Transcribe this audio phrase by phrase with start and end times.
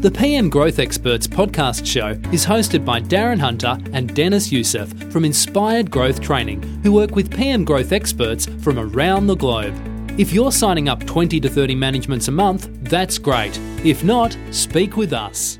[0.00, 5.26] The PM Growth Experts podcast show is hosted by Darren Hunter and Dennis Youssef from
[5.26, 9.74] Inspired Growth Training, who work with PM Growth experts from around the globe.
[10.18, 13.58] If you're signing up 20 to 30 managements a month, that's great.
[13.84, 15.58] If not, speak with us.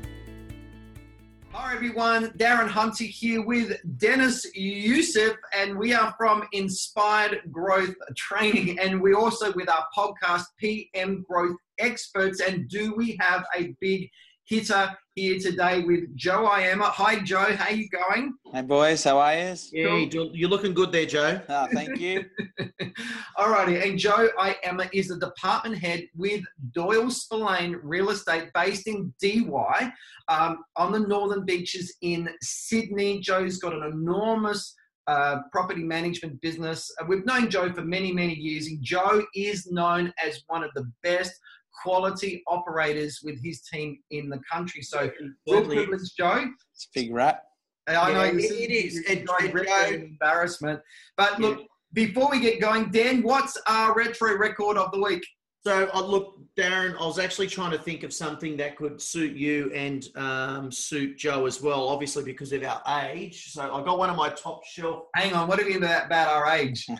[1.51, 8.79] Hi everyone, Darren Hunter here with Dennis Youssef, and we are from Inspired Growth Training,
[8.79, 12.41] and we're also with our podcast PM Growth Experts.
[12.41, 14.09] And do we have a big
[14.45, 16.83] hitter here today with Joe Iemma.
[16.83, 17.55] Hi, Joe.
[17.55, 18.33] How you going?
[18.51, 19.03] Hey, boys.
[19.03, 19.55] How are you?
[19.71, 21.41] Yeah, you're looking good there, Joe.
[21.49, 22.25] Oh, thank you.
[23.37, 23.77] All righty.
[23.77, 26.43] And Joe Iemma is the department head with
[26.73, 29.91] Doyle Spillane Real Estate based in Dee Why
[30.27, 33.19] um, on the Northern Beaches in Sydney.
[33.19, 34.75] Joe's got an enormous
[35.07, 36.89] uh, property management business.
[37.01, 40.71] Uh, we've known Joe for many, many years, and Joe is known as one of
[40.75, 41.33] the best
[41.81, 44.81] quality operators with his team in the country.
[44.81, 45.09] So,
[45.47, 46.45] real privilege, Joe.
[46.73, 47.43] It's a big rat.
[47.87, 48.97] I know Yeah, this it- it is.
[48.99, 50.81] It's And- like and really Joe- an embarrassment.
[51.17, 51.47] But Yeah.
[51.47, 55.25] look, before we get going, Dan, what's our retro record of the week?
[55.63, 59.35] So, uh, look, Darren, I was actually trying to think of something that could suit
[59.35, 63.51] you and um, suit Joe as well, obviously because of our age.
[63.51, 65.03] So, I got one of my top shelf.
[65.15, 66.85] Hang on, what are you about, about our age?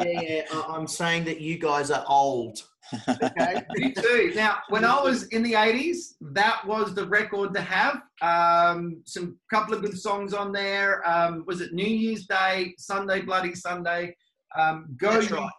[0.00, 2.58] Yeah, yeah, I- I'm saying that you guys are old.
[3.08, 3.62] Okay.
[3.76, 4.32] Me too.
[4.34, 8.02] Now, when I was in the 80s, that was the record to have.
[8.20, 11.06] Um, some couple of good songs on there.
[11.08, 14.14] Um, was it New Year's Day, Sunday, Bloody Sunday?
[14.58, 15.50] Um, Go That's right.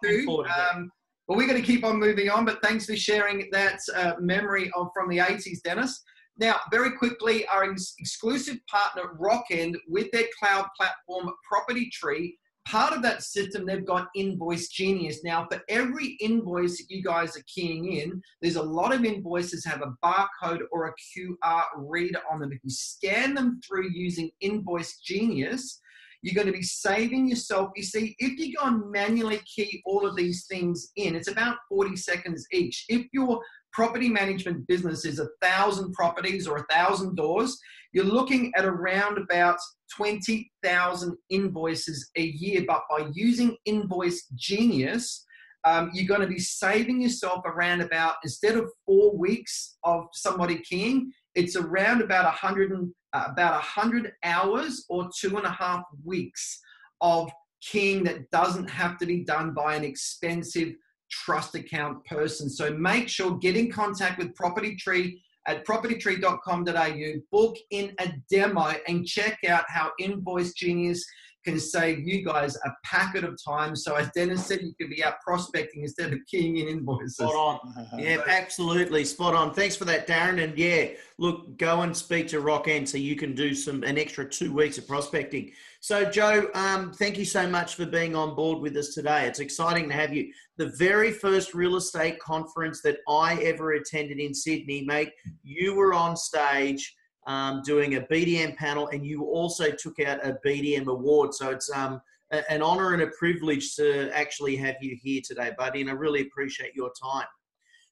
[0.48, 0.92] Um,
[1.28, 4.72] well, we're going to keep on moving on, but thanks for sharing that uh, memory
[4.76, 6.04] of from the 80s, Dennis.
[6.38, 12.94] Now, very quickly, our ex- exclusive partner, Rockend, with their cloud platform Property Tree, part
[12.94, 15.24] of that system, they've got Invoice Genius.
[15.24, 19.66] Now, for every invoice that you guys are keying in, there's a lot of invoices
[19.66, 22.52] have a barcode or a QR reader on them.
[22.52, 25.80] If you scan them through using Invoice Genius,
[26.22, 27.70] you're going to be saving yourself.
[27.76, 31.58] You see, if you go and manually key all of these things in, it's about
[31.70, 32.86] 40 seconds each.
[32.90, 33.42] If your
[33.76, 37.60] property management business is a thousand properties or a thousand doors,
[37.92, 39.58] you're looking at around about
[39.98, 42.64] 20,000 invoices a year.
[42.66, 45.26] But by using Invoice Genius,
[45.66, 50.60] um, you're going to be saving yourself around about, instead of four weeks of somebody
[50.60, 55.84] keying, it's around about 100 and, uh, about 100 hours or two and a half
[56.04, 56.62] weeks
[57.02, 57.30] of
[57.62, 60.76] keying that doesn't have to be done by an expensive
[61.12, 62.50] trust account person.
[62.50, 68.74] So make sure get in contact with Property Tree at propertytree.com.au, book in a demo
[68.88, 71.06] and check out how Invoice Genius
[71.46, 73.76] can save you guys a packet of time.
[73.76, 77.16] So as Dennis said, you could be out prospecting instead of keying in invoices.
[77.16, 77.90] Spot on.
[78.00, 79.06] Yeah, absolutely.
[79.06, 79.54] Spot on.
[79.54, 80.44] Thanks for that, Darren.
[80.44, 80.88] And yeah,
[81.20, 84.80] look, go and speak to Rockend so you can do some an extra two weeks
[84.80, 85.52] of prospecting.
[85.86, 89.28] So, Joe, um, thank you so much for being on board with us today.
[89.28, 90.34] It's exciting to have you.
[90.58, 95.12] The very first real estate conference that I ever attended in Sydney, mate,
[95.44, 96.96] you were on stage
[97.28, 101.36] um, doing a BDM panel, and you also took out a BDM award.
[101.36, 102.02] So it's um,
[102.32, 105.82] an honor and a privilege to actually have you here today, buddy.
[105.82, 107.28] And I really appreciate your time.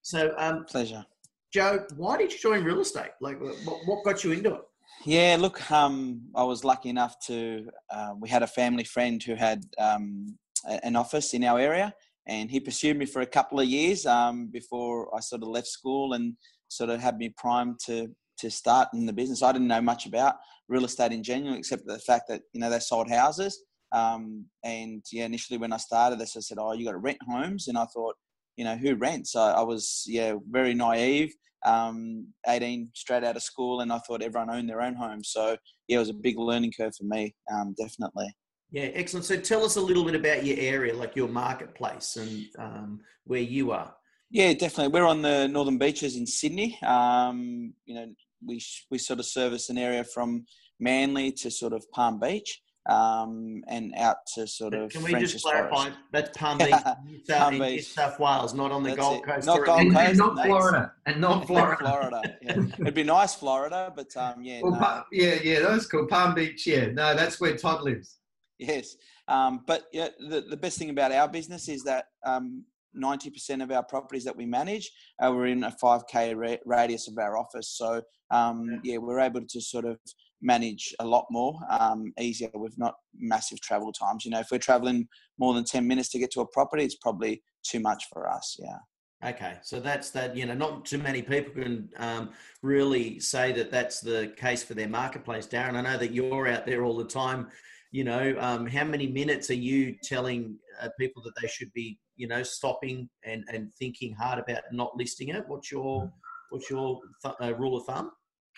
[0.01, 1.05] So, um, Pleasure.
[1.53, 3.11] Joe, why did you join real estate?
[3.21, 3.55] Like, what,
[3.85, 4.61] what got you into it?
[5.05, 7.67] Yeah, look, um, I was lucky enough to.
[7.89, 11.93] Uh, we had a family friend who had um, an office in our area,
[12.25, 15.67] and he pursued me for a couple of years um, before I sort of left
[15.67, 16.35] school and
[16.69, 18.07] sort of had me primed to
[18.39, 19.43] to start in the business.
[19.43, 20.35] I didn't know much about
[20.69, 23.61] real estate in general, except the fact that you know they sold houses.
[23.91, 27.19] Um, and yeah, initially when I started this, I said, "Oh, you got to rent
[27.27, 28.15] homes," and I thought,
[28.55, 29.35] you know, who rents?
[29.35, 31.33] I, I was yeah very naive
[31.65, 35.23] um, 18 straight out of school and I thought everyone owned their own home.
[35.23, 35.57] So
[35.87, 38.33] yeah, it was a big learning curve for me, um, definitely.
[38.71, 39.25] Yeah, excellent.
[39.25, 43.39] So, tell us a little bit about your area, like your marketplace and um, where
[43.39, 43.93] you are.
[44.31, 44.91] Yeah, definitely.
[44.91, 46.79] We're on the Northern Beaches in Sydney.
[46.81, 48.07] Um, you know,
[48.43, 48.59] we,
[48.89, 50.45] we sort of service an area from
[50.79, 55.31] Manly to sort of Palm Beach um, and out to sort of Can we French's
[55.33, 55.83] just clarify?
[55.83, 55.97] Forest.
[56.11, 56.69] That's Palm Beach,
[57.05, 59.25] New South, Palm in New South Wales, not on the That's Gold it.
[59.25, 59.47] Coast.
[59.47, 59.97] Not Gold and, anything.
[59.97, 60.47] and Coast, not thanks.
[60.49, 60.91] Florida.
[61.05, 61.77] And not Not Florida.
[61.79, 62.37] Florida.
[62.41, 62.65] Yeah.
[62.81, 64.79] It'd be nice, Florida, but um, yeah, Well, no.
[64.79, 66.07] Pa- yeah, yeah, that's cool.
[66.07, 66.87] Palm Beach, yeah.
[66.87, 68.17] No, that's where Todd lives.
[68.59, 68.95] Yes,
[69.27, 72.63] um, but yeah, the, the best thing about our business is that um,
[72.95, 77.37] 90% of our properties that we manage are within a 5k ra- radius of our
[77.37, 77.69] office.
[77.69, 79.97] So um, yeah, we're able to sort of
[80.43, 84.25] manage a lot more um, easier with not massive travel times.
[84.25, 85.07] You know, if we're traveling
[85.39, 88.57] more than 10 minutes to get to a property, it's probably too much for us.
[88.59, 88.77] Yeah.
[89.25, 90.35] Okay, so that's that.
[90.35, 92.31] You know, not too many people can um,
[92.61, 95.47] really say that that's the case for their marketplace.
[95.47, 97.47] Darren, I know that you're out there all the time.
[97.91, 101.99] You know, um, how many minutes are you telling uh, people that they should be,
[102.17, 105.45] you know, stopping and, and thinking hard about not listing it?
[105.47, 106.11] What's your
[106.49, 108.11] what's your th- uh, rule of thumb?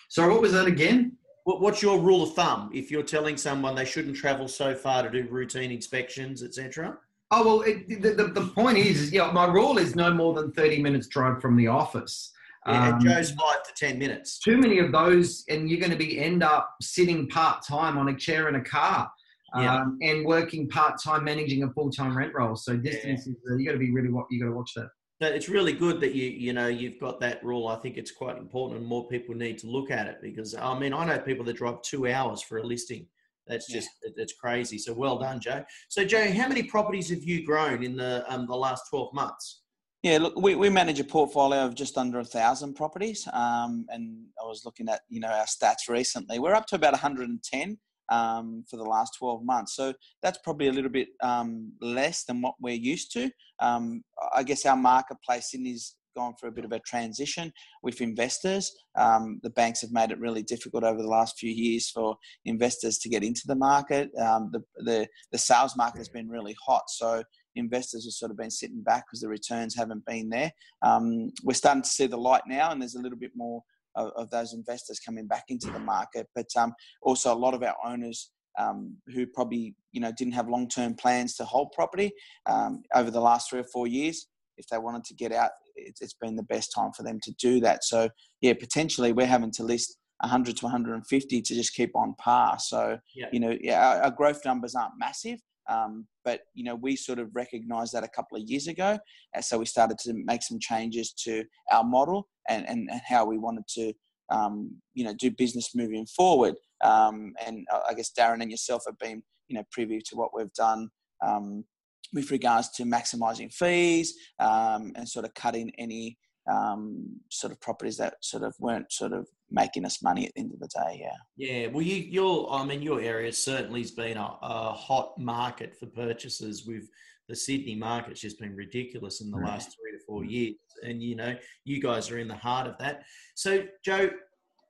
[0.08, 1.16] Sorry, what was that again?
[1.46, 5.04] What, what's your rule of thumb if you're telling someone they shouldn't travel so far
[5.04, 6.98] to do routine inspections, etc.?
[7.30, 10.50] Oh well, it, the, the, the point is, yeah, my rule is no more than
[10.50, 12.32] thirty minutes drive from the office.
[12.66, 14.40] Yeah, um, Joe's five to ten minutes.
[14.40, 18.08] Too many of those, and you're going to be end up sitting part time on
[18.08, 19.08] a chair in a car,
[19.56, 19.76] yeah.
[19.76, 22.56] um, and working part time managing a full time rent roll.
[22.56, 23.34] So distance yeah.
[23.34, 24.88] is uh, you got to be really what you got to watch that.
[25.18, 27.68] But it's really good that you you know you've got that rule.
[27.68, 30.78] I think it's quite important, and more people need to look at it because I
[30.78, 33.06] mean I know people that drive two hours for a listing
[33.46, 34.10] that's just yeah.
[34.16, 34.78] it's crazy.
[34.78, 35.64] So well done, Joe.
[35.88, 39.62] So Joe, how many properties have you grown in the um, the last twelve months?
[40.02, 44.26] Yeah, look, we, we manage a portfolio of just under a thousand properties, um, and
[44.40, 46.38] I was looking at you know our stats recently.
[46.38, 47.78] We're up to about 110
[48.08, 49.92] um, for the last 12 months, so
[50.22, 53.30] that's probably a little bit um, less than what we're used to.
[53.60, 54.02] Um,
[54.34, 58.72] I guess our marketplace in is gone through a bit of a transition with investors.
[58.98, 62.16] Um, the banks have made it really difficult over the last few years for
[62.46, 64.10] investors to get into the market.
[64.18, 67.22] Um, the, the, the sales market has been really hot, so
[67.54, 70.50] investors have sort of been sitting back because the returns haven't been there.
[70.82, 73.62] Um, we're starting to see the light now, and there's a little bit more
[73.96, 76.26] of, of those investors coming back into the market.
[76.34, 76.72] But um,
[77.02, 80.94] also, a lot of our owners um, who probably you know didn't have long term
[80.94, 82.12] plans to hold property
[82.46, 84.28] um, over the last three or four years
[84.58, 87.32] if they wanted to get out, it's, it's been the best time for them to
[87.32, 87.84] do that.
[87.84, 88.08] So
[88.40, 92.58] yeah, potentially we're having to list 100 to 150 to just keep on par.
[92.58, 93.26] So yeah.
[93.32, 97.18] you know, yeah, our, our, growth numbers aren't massive, um, but you know, we sort
[97.18, 98.98] of recognised that a couple of years ago,
[99.34, 103.24] and so we started to make some changes to our model and and, and how
[103.24, 103.92] we wanted to.
[104.28, 108.98] Um, you know, do business moving forward, um, and I guess Darren and yourself have
[108.98, 110.90] been, you know, privy to what we've done
[111.24, 111.64] um,
[112.12, 117.96] with regards to maximising fees um, and sort of cutting any um, sort of properties
[117.98, 121.00] that sort of weren't sort of making us money at the end of the day.
[121.00, 121.16] Yeah.
[121.36, 121.66] Yeah.
[121.68, 125.86] Well, you, your, I mean, your area certainly has been a, a hot market for
[125.86, 126.66] purchases.
[126.66, 126.88] With
[127.28, 129.50] the Sydney market's just been ridiculous in the right.
[129.50, 132.78] last three to four years, and you know, you guys are in the heart of
[132.78, 133.04] that.
[133.34, 134.10] So, Joe,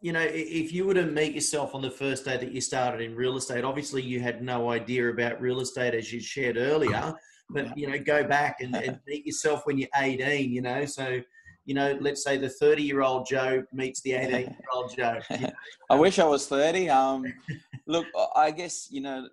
[0.01, 3.01] you know, if you were to meet yourself on the first day that you started
[3.01, 7.15] in real estate, obviously you had no idea about real estate as you shared earlier,
[7.51, 11.21] but, you know, go back and, and meet yourself when you're 18, you know, so,
[11.67, 15.19] you know, let's say the 30 year old Joe meets the 18 year old Joe.
[15.31, 15.53] You know?
[15.91, 16.89] I wish I was 30.
[16.89, 17.25] Um,
[17.87, 19.29] look, I guess, you know,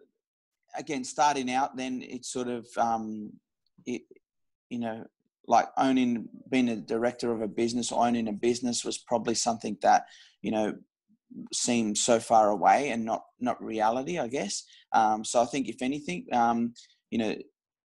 [0.76, 3.32] again, starting out, then it's sort of, um,
[3.86, 4.02] it,
[4.70, 5.06] you know,
[5.48, 10.06] like owning, being a director of a business, owning a business was probably something that,
[10.42, 10.74] you know,
[11.52, 14.64] seemed so far away and not not reality, I guess.
[14.92, 16.74] Um, so I think if anything, um,
[17.10, 17.36] you know,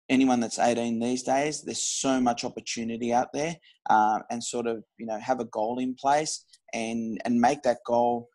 [0.09, 3.57] anyone that's 18 these days, there's so much opportunity out there,
[3.91, 7.79] uh, and sort of you know have a goal in place and and make that
[7.87, 8.29] goal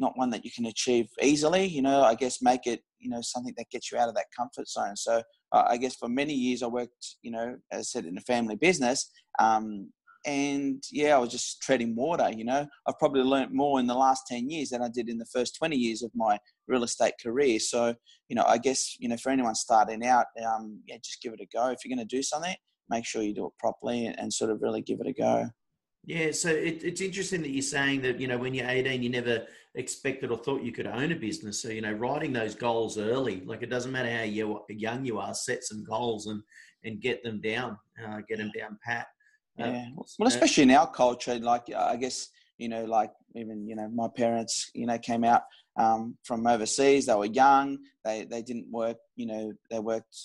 [0.00, 1.66] not one that you can achieve easily.
[1.66, 4.26] You know, I guess make it you know something that gets you out of that
[4.36, 4.96] comfort zone.
[4.96, 5.22] So
[5.52, 8.22] uh, I guess for many years I worked, you know, as I said, in a
[8.22, 9.10] family business.
[9.38, 9.92] Um,
[10.28, 12.30] and yeah, I was just treading water.
[12.30, 15.16] You know, I've probably learnt more in the last ten years than I did in
[15.16, 17.58] the first twenty years of my real estate career.
[17.58, 17.94] So,
[18.28, 21.40] you know, I guess you know for anyone starting out, um, yeah, just give it
[21.40, 21.68] a go.
[21.68, 22.54] If you're going to do something,
[22.90, 25.48] make sure you do it properly and, and sort of really give it a go.
[26.04, 29.08] Yeah, so it, it's interesting that you're saying that you know when you're 18, you
[29.08, 31.62] never expected or thought you could own a business.
[31.62, 34.24] So you know, writing those goals early, like it doesn't matter how
[34.68, 36.42] young you are, set some goals and
[36.84, 39.06] and get them down, uh, get them down pat.
[39.58, 39.88] Yeah.
[40.18, 44.08] well, especially in our culture, like I guess you know, like even you know, my
[44.08, 45.42] parents, you know, came out
[45.78, 47.06] um, from overseas.
[47.06, 47.78] They were young.
[48.04, 48.98] They they didn't work.
[49.16, 50.16] You know, they worked.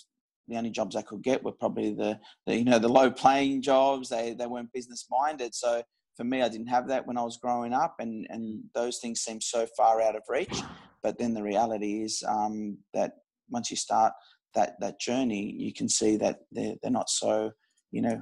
[0.50, 3.62] The only jobs they could get were probably the, the you know the low paying
[3.62, 4.10] jobs.
[4.10, 5.56] They they weren't business minded.
[5.56, 5.84] So
[6.18, 9.22] for me, I didn't have that when I was growing up, and and those things
[9.22, 10.62] seem so far out of reach.
[11.02, 13.14] But then the reality is um, that
[13.50, 14.14] once you start
[14.56, 17.52] that that journey, you can see that they're they're not so
[17.92, 18.22] you know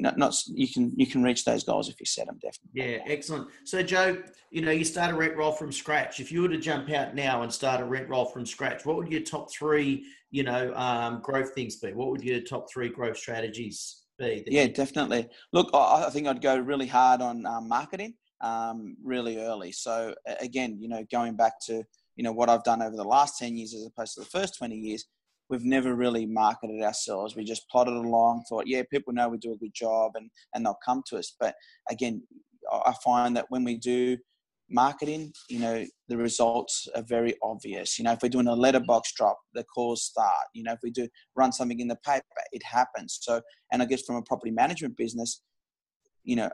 [0.00, 2.70] know, not you can you can reach those goals if you set them definitely.
[2.72, 3.48] Yeah, excellent.
[3.64, 6.20] So Joe, you know, you start a rent roll from scratch.
[6.20, 8.96] If you were to jump out now and start a rent roll from scratch, what
[8.96, 11.92] would your top three, you know, um, growth things be?
[11.92, 14.44] What would your top three growth strategies be?
[14.46, 15.28] Yeah, you- definitely.
[15.52, 19.72] Look, I, I, think I'd go really hard on um, marketing um, really early.
[19.72, 21.82] So again, you know, going back to
[22.16, 24.56] you know what I've done over the last ten years as opposed to the first
[24.56, 25.06] twenty years
[25.52, 27.36] we've never really marketed ourselves.
[27.36, 30.64] We just plodded along, thought, yeah, people know we do a good job and, and
[30.64, 31.36] they'll come to us.
[31.38, 31.54] But
[31.90, 32.22] again,
[32.72, 34.16] I find that when we do
[34.70, 37.98] marketing, you know, the results are very obvious.
[37.98, 40.46] You know, if we're doing a letterbox drop, the calls start.
[40.54, 41.06] You know, if we do
[41.36, 43.18] run something in the paper, it happens.
[43.20, 45.42] So, and I guess from a property management business,
[46.24, 46.50] you know,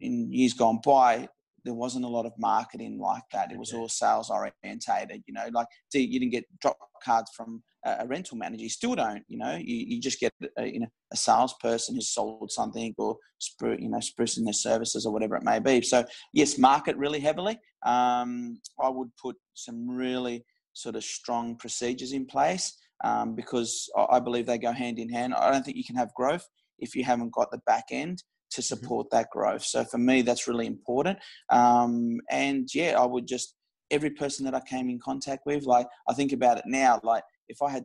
[0.00, 1.28] in years gone by,
[1.64, 3.52] there wasn't a lot of marketing like that.
[3.52, 5.22] It was all sales orientated.
[5.26, 8.62] You know, like you didn't get drop cards from a rental manager.
[8.62, 9.22] You still don't.
[9.28, 13.16] You know, you, you just get a, you know a salesperson who's sold something or
[13.40, 15.82] spru- you know sprucing their services or whatever it may be.
[15.82, 17.58] So yes, market really heavily.
[17.84, 24.20] Um, I would put some really sort of strong procedures in place um, because I
[24.20, 25.34] believe they go hand in hand.
[25.34, 28.60] I don't think you can have growth if you haven't got the back end to
[28.60, 28.74] mm-hmm.
[28.74, 29.64] support that growth.
[29.64, 31.18] So for me, that's really important.
[31.50, 33.54] Um, and yeah, I would just
[33.90, 37.22] every person that I came in contact with, like I think about it now, like
[37.48, 37.84] if I had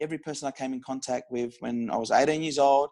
[0.00, 2.90] every person I came in contact with when I was 18 years old,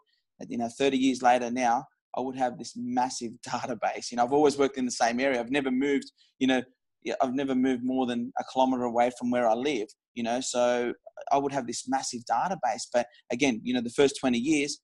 [0.49, 1.85] you know, 30 years later now,
[2.17, 4.11] I would have this massive database.
[4.11, 5.41] You know, I've always worked in the same area.
[5.41, 6.63] I've never moved, you know,
[7.21, 10.93] I've never moved more than a kilometer away from where I live, you know, so
[11.31, 12.87] I would have this massive database.
[12.93, 14.81] But again, you know, the first 20 years,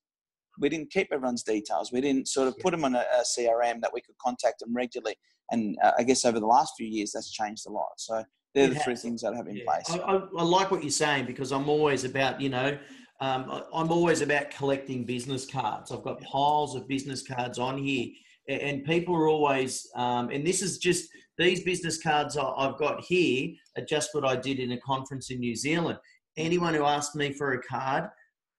[0.59, 1.91] we didn't keep everyone's details.
[1.91, 4.73] We didn't sort of put them on a, a CRM that we could contact them
[4.73, 5.15] regularly.
[5.51, 7.89] And uh, I guess over the last few years, that's changed a lot.
[7.97, 9.63] So they're the three things that I have in yeah.
[9.65, 9.89] place.
[9.89, 12.77] I, I, I, like what you're saying because I'm always about, you know,
[13.21, 15.91] um, I'm always about collecting business cards.
[15.91, 18.09] I've got piles of business cards on here,
[18.47, 23.51] and people are always, um, and this is just these business cards I've got here
[23.77, 25.99] are just what I did in a conference in New Zealand.
[26.35, 28.09] Anyone who asked me for a card,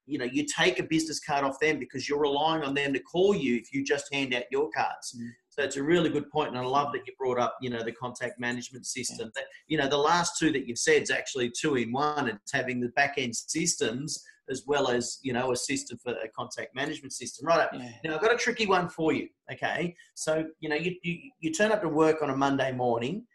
[0.07, 3.01] you know, you take a business card off them because you're relying on them to
[3.01, 5.17] call you if you just hand out your cards.
[5.19, 5.31] Mm.
[5.51, 7.85] So it's a really good point, and I love that you brought up, you know,
[7.85, 9.31] the contact management system.
[9.35, 12.29] That you know, the last two that you've said is actually two in one.
[12.29, 16.29] It's having the back end systems as well as you know a system for a
[16.35, 17.47] contact management system.
[17.47, 17.69] Right.
[17.73, 17.91] Yeah.
[18.05, 19.29] Now I've got a tricky one for you.
[19.53, 23.27] Okay, so you know, you, you you turn up to work on a Monday morning.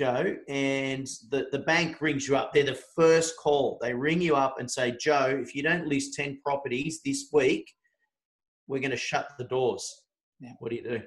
[0.00, 2.54] Joe, and the, the bank rings you up.
[2.54, 3.78] They're the first call.
[3.82, 7.70] They ring you up and say, Joe, if you don't list 10 properties this week,
[8.66, 10.04] we're going to shut the doors.
[10.40, 10.52] Yeah.
[10.58, 11.02] What do you do?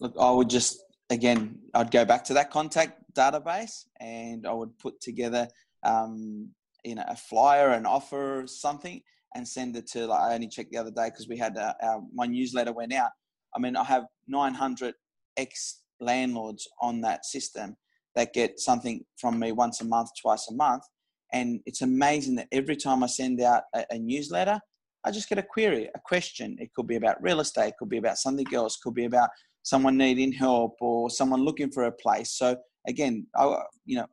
[0.00, 4.78] Look, I would just again, I'd go back to that contact database and I would
[4.78, 5.48] put together,
[5.82, 6.50] um,
[6.84, 9.00] you know, a flyer, an offer, something,
[9.34, 10.08] and send it to.
[10.08, 12.92] Like I only checked the other day because we had uh, our my newsletter went
[12.92, 13.12] out.
[13.56, 14.92] I mean, I have 900
[15.38, 17.76] ex landlords on that system
[18.14, 20.82] that get something from me once a month, twice a month,
[21.32, 24.58] and it's amazing that every time I send out a, a newsletter,
[25.04, 26.56] I just get a query, a question.
[26.58, 29.30] It could be about real estate, could be about something else, could be about
[29.62, 32.32] someone needing help or someone looking for a place.
[32.32, 34.06] So again, I, you know,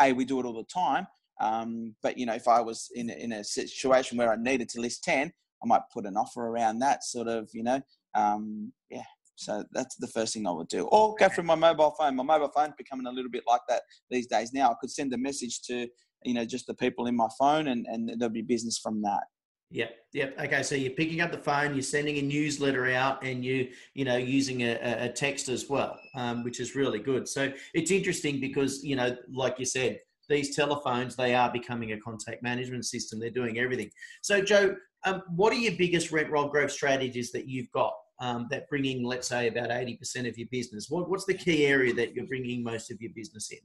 [0.00, 1.06] a we do it all the time.
[1.40, 4.80] Um, but you know, if I was in in a situation where I needed to
[4.80, 5.32] list ten,
[5.62, 7.80] I might put an offer around that sort of, you know,
[8.14, 9.02] um, yeah.
[9.40, 12.14] So that's the first thing I would do, or go through my mobile phone.
[12.14, 14.52] My mobile phone's becoming a little bit like that these days.
[14.52, 15.88] Now I could send a message to
[16.24, 19.22] you know just the people in my phone, and and there'll be business from that.
[19.70, 20.34] Yep, yep.
[20.38, 24.04] Okay, so you're picking up the phone, you're sending a newsletter out, and you, you
[24.04, 27.28] know, using a, a text as well, um, which is really good.
[27.28, 31.98] So it's interesting because you know, like you said, these telephones they are becoming a
[31.98, 33.18] contact management system.
[33.18, 33.90] They're doing everything.
[34.20, 38.46] So Joe, um, what are your biggest rent roll growth strategies that you've got um,
[38.50, 40.86] that bringing, let's say, about eighty percent of your business?
[40.88, 43.58] What, what's the key area that you're bringing most of your business in?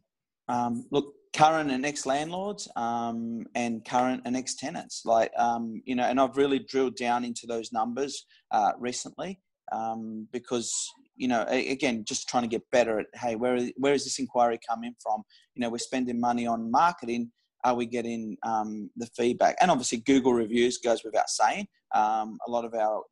[0.47, 5.01] Um, look, current and ex landlords um, and current and ex tenants.
[5.05, 10.27] Like, um, you know, and I've really drilled down into those numbers uh, recently um,
[10.31, 10.71] because,
[11.15, 14.59] you know, again, just trying to get better at, hey, where, where is this inquiry
[14.69, 15.23] coming from?
[15.55, 17.31] You know, we're spending money on marketing.
[17.65, 19.57] Are we getting um, the feedback?
[19.59, 21.67] And obviously, Google reviews goes without saying.
[21.93, 23.03] Um, a lot of our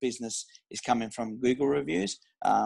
[0.00, 2.18] business is coming from Google reviews,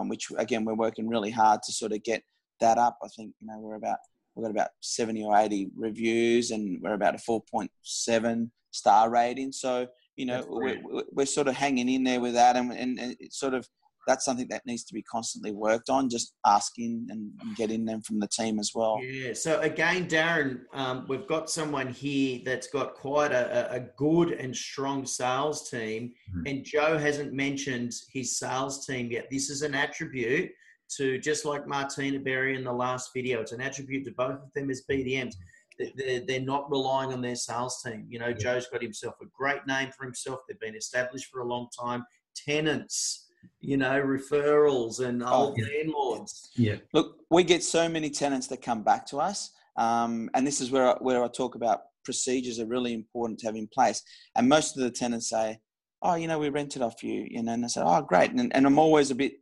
[0.04, 2.22] which again, we're working really hard to sort of get
[2.60, 2.98] that up.
[3.02, 3.98] I think you know we're about
[4.34, 9.10] we've got about seventy or eighty reviews, and we're about a four point seven star
[9.10, 9.52] rating.
[9.52, 10.80] So you know we're,
[11.12, 13.68] we're sort of hanging in there with that, and, and, and it's sort of
[14.10, 16.10] that's something that needs to be constantly worked on.
[16.10, 19.00] Just asking and, and getting them from the team as well.
[19.00, 19.32] Yeah.
[19.34, 24.54] So again, Darren, um, we've got someone here that's got quite a, a good and
[24.54, 26.46] strong sales team, mm-hmm.
[26.46, 29.28] and Joe hasn't mentioned his sales team yet.
[29.30, 30.50] This is an attribute
[30.96, 33.40] to just like Martina Berry in the last video.
[33.40, 35.34] It's an attribute to both of them as BDMs.
[35.78, 38.06] They're, they're not relying on their sales team.
[38.08, 38.34] You know, yeah.
[38.34, 40.40] Joe's got himself a great name for himself.
[40.48, 42.04] They've been established for a long time.
[42.34, 43.29] Tenants,
[43.60, 45.66] you know, referrals and oh, old yeah.
[45.66, 46.50] landlords.
[46.56, 46.76] Yeah.
[46.92, 49.50] Look, we get so many tenants that come back to us.
[49.76, 53.46] Um, and this is where I, where I talk about procedures are really important to
[53.46, 54.02] have in place.
[54.36, 55.58] And most of the tenants say,
[56.02, 58.54] "Oh, you know, we rented off you," you know, and I say, "Oh, great." And,
[58.54, 59.34] and I'm always a bit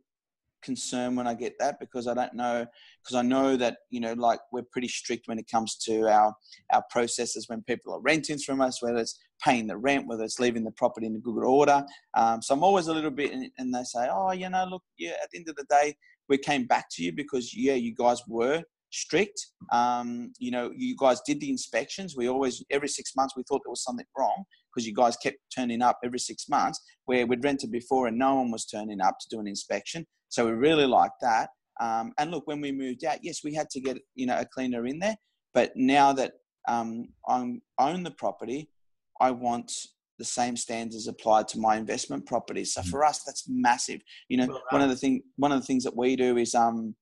[0.61, 2.65] concerned when I get that because I don't know
[3.01, 6.33] because I know that you know like we're pretty strict when it comes to our
[6.73, 10.39] our processes when people are renting from us whether it's paying the rent whether it's
[10.39, 11.83] leaving the property in a good order
[12.15, 15.15] um, so I'm always a little bit and they say oh you know look yeah
[15.23, 15.95] at the end of the day
[16.27, 19.39] we came back to you because yeah you guys were strict
[19.71, 23.61] um, you know you guys did the inspections we always every six months we thought
[23.63, 24.43] there was something wrong
[24.73, 28.35] because you guys kept turning up every six months where we'd rented before and no
[28.35, 31.49] one was turning up to do an inspection so we really like that.
[31.81, 34.45] Um, and look, when we moved out, yes, we had to get you know a
[34.45, 35.15] cleaner in there.
[35.53, 36.33] But now that
[36.67, 38.69] um, I own the property,
[39.19, 39.71] I want
[40.17, 42.73] the same standards applied to my investment properties.
[42.73, 42.89] So mm.
[42.89, 44.01] for us, that's massive.
[44.27, 46.53] You know, well, one of the thing one of the things that we do is
[46.55, 46.95] um,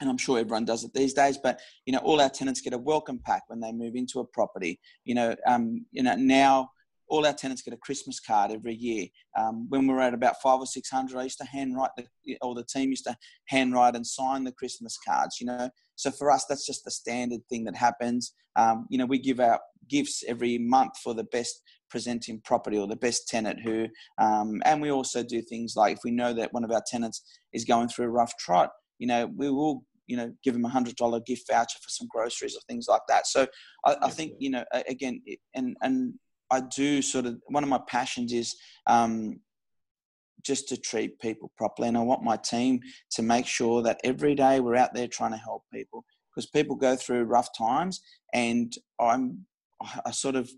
[0.00, 1.38] and I'm sure everyone does it these days.
[1.38, 4.24] But you know, all our tenants get a welcome pack when they move into a
[4.24, 4.80] property.
[5.04, 6.70] You know, um, you know now
[7.12, 9.06] all our tenants get a Christmas card every year.
[9.38, 12.06] Um, when we were at about five or six hundred, I used to handwrite the,
[12.40, 13.14] or the team used to
[13.48, 15.36] handwrite and sign the Christmas cards.
[15.38, 18.32] You know, so for us, that's just the standard thing that happens.
[18.56, 22.86] Um, you know, we give out gifts every month for the best presenting property or
[22.86, 26.54] the best tenant who, um, and we also do things like if we know that
[26.54, 30.16] one of our tenants is going through a rough trot, you know, we will you
[30.16, 33.24] know give them a hundred dollar gift voucher for some groceries or things like that
[33.24, 33.46] so
[33.86, 35.22] I, I think you know again
[35.54, 36.14] and and
[36.52, 38.56] I do sort of one of my passions is
[38.86, 39.40] um,
[40.44, 42.80] just to treat people properly, and I want my team
[43.12, 46.76] to make sure that every day we're out there trying to help people because people
[46.76, 48.02] go through rough times,
[48.34, 49.46] and I'm
[50.04, 50.50] I sort of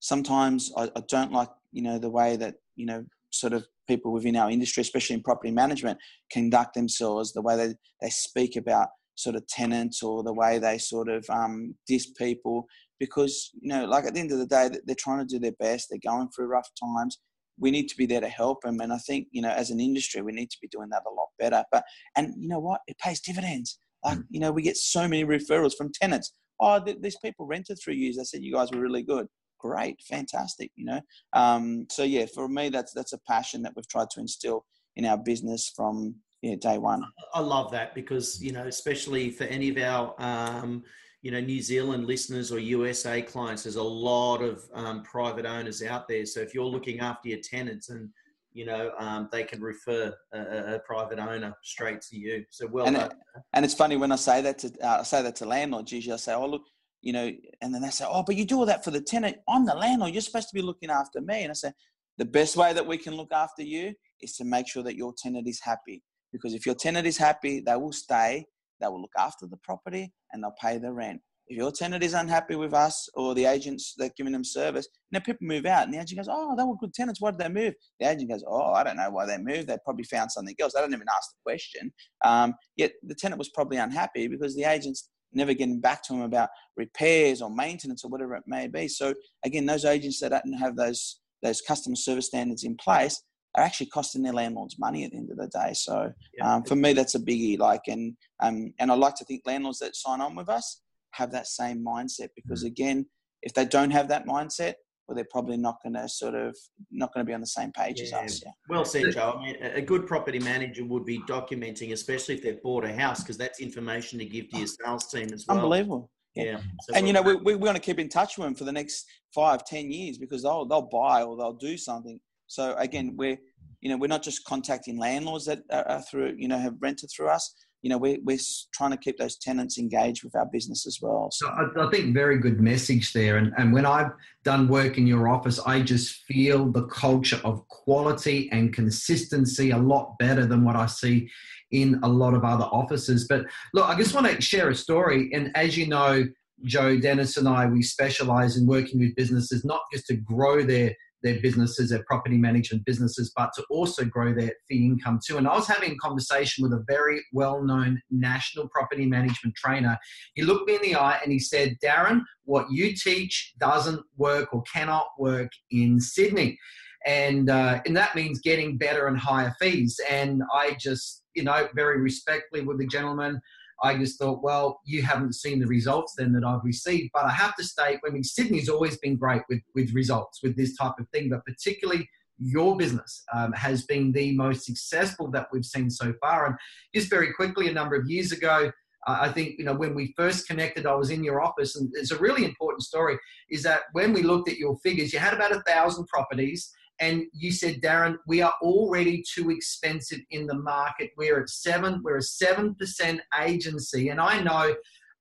[0.00, 4.12] sometimes I, I don't like you know the way that you know sort of people
[4.12, 5.98] within our industry, especially in property management,
[6.32, 10.78] conduct themselves, the way they, they speak about sort of tenants or the way they
[10.78, 12.66] sort of um, diss people
[13.04, 15.58] because you know like at the end of the day they're trying to do their
[15.58, 15.88] best.
[15.90, 17.18] They're going through rough times.
[17.58, 19.78] We need to be there to help them and i think you know as an
[19.78, 21.64] industry we need to be doing that a lot better.
[21.70, 21.84] But
[22.16, 22.80] and you know what?
[22.86, 23.78] It pays dividends.
[24.04, 24.24] Like mm.
[24.30, 26.32] you know we get so many referrals from tenants.
[26.60, 28.12] Oh th- these people rented through you.
[28.12, 29.26] They said you guys were really good.
[29.58, 30.00] Great.
[30.08, 31.00] Fantastic you know?
[31.32, 34.64] Um, so yeah for me that's that's a passion that we've tried to instill
[34.96, 37.02] in our business from yeah, day one.
[37.32, 40.82] I love that because you know especially for any of our um,
[41.24, 45.82] you know New Zealand listeners or USA clients, there's a lot of um, private owners
[45.82, 46.26] out there.
[46.26, 48.10] So if you're looking after your tenants and
[48.52, 52.44] you know um, they can refer a, a, private owner straight to you.
[52.50, 53.14] So well and, it,
[53.54, 55.90] and it's funny when I say that to uh, I say that to landlords.
[55.90, 56.66] Usually I say, oh look,
[57.00, 57.32] you know,
[57.62, 59.38] and then they say, oh, but you do all that for the tenant.
[59.48, 60.12] I'm the landlord.
[60.12, 61.44] You're supposed to be looking after me.
[61.44, 61.72] And I say,
[62.18, 65.14] the best way that we can look after you is to make sure that your
[65.16, 66.02] tenant is happy.
[66.32, 68.44] Because if your tenant is happy, they will stay
[68.84, 71.20] they will look after the property and they'll pay the rent.
[71.46, 74.88] If your tenant is unhappy with us or the agents that are giving them service,
[75.12, 77.20] now people move out and the agent goes, Oh, they were good tenants.
[77.20, 77.74] Why did they move?
[78.00, 79.68] The agent goes, Oh, I don't know why they moved.
[79.68, 80.72] They probably found something else.
[80.72, 81.92] They don't even ask the question.
[82.24, 86.22] Um, yet the tenant was probably unhappy because the agent's never getting back to them
[86.22, 88.88] about repairs or maintenance or whatever it may be.
[88.88, 93.22] So again, those agents that don't have those those customer service standards in place,
[93.56, 95.72] are actually costing their landlords money at the end of the day.
[95.74, 96.54] So yeah.
[96.54, 97.58] um, for me, that's a biggie.
[97.58, 101.30] Like, and um, and I like to think landlords that sign on with us have
[101.32, 102.68] that same mindset because mm.
[102.68, 103.06] again,
[103.42, 104.74] if they don't have that mindset,
[105.06, 106.56] well, they're probably not going to sort of
[106.90, 108.04] not going to be on the same page yeah.
[108.06, 108.42] as us.
[108.44, 108.52] Yeah.
[108.68, 109.38] Well said, Joe.
[109.38, 113.22] I mean, a good property manager would be documenting, especially if they've bought a house,
[113.22, 115.58] because that's information to give to your sales team as well.
[115.58, 116.10] Unbelievable.
[116.34, 116.58] Yeah.
[116.82, 118.72] So and you know, we, we want to keep in touch with them for the
[118.72, 122.18] next five, ten years because they'll they'll buy or they'll do something
[122.54, 123.38] so again, we're
[123.80, 127.28] you know we're not just contacting landlords that are through you know have rented through
[127.28, 127.52] us.
[127.82, 128.38] You know we're we're
[128.72, 131.30] trying to keep those tenants engaged with our business as well.
[131.32, 133.38] So I, I think very good message there.
[133.38, 134.12] And and when I've
[134.44, 139.78] done work in your office, I just feel the culture of quality and consistency a
[139.78, 141.28] lot better than what I see
[141.72, 143.26] in a lot of other offices.
[143.26, 145.30] But look, I just want to share a story.
[145.34, 146.24] And as you know,
[146.62, 150.94] Joe Dennis and I, we specialize in working with businesses not just to grow their
[151.24, 155.38] their businesses, their property management businesses, but to also grow their fee income too.
[155.38, 159.98] And I was having a conversation with a very well known national property management trainer.
[160.34, 164.54] He looked me in the eye and he said, Darren, what you teach doesn't work
[164.54, 166.58] or cannot work in Sydney.
[167.06, 169.98] And, uh, and that means getting better and higher fees.
[170.08, 173.40] And I just, you know, very respectfully with the gentleman,
[173.84, 177.10] I just thought, well, you haven't seen the results then that I've received.
[177.12, 180.56] But I have to state, I mean, Sydney's always been great with, with results with
[180.56, 185.48] this type of thing, but particularly your business um, has been the most successful that
[185.52, 186.46] we've seen so far.
[186.46, 186.56] And
[186.94, 188.72] just very quickly, a number of years ago,
[189.06, 192.10] I think, you know, when we first connected, I was in your office, and it's
[192.10, 193.18] a really important story
[193.50, 196.72] is that when we looked at your figures, you had about a thousand properties.
[197.00, 201.10] And you said, Darren, we are already too expensive in the market.
[201.16, 204.08] We're at seven, we're a 7% agency.
[204.10, 204.74] And I know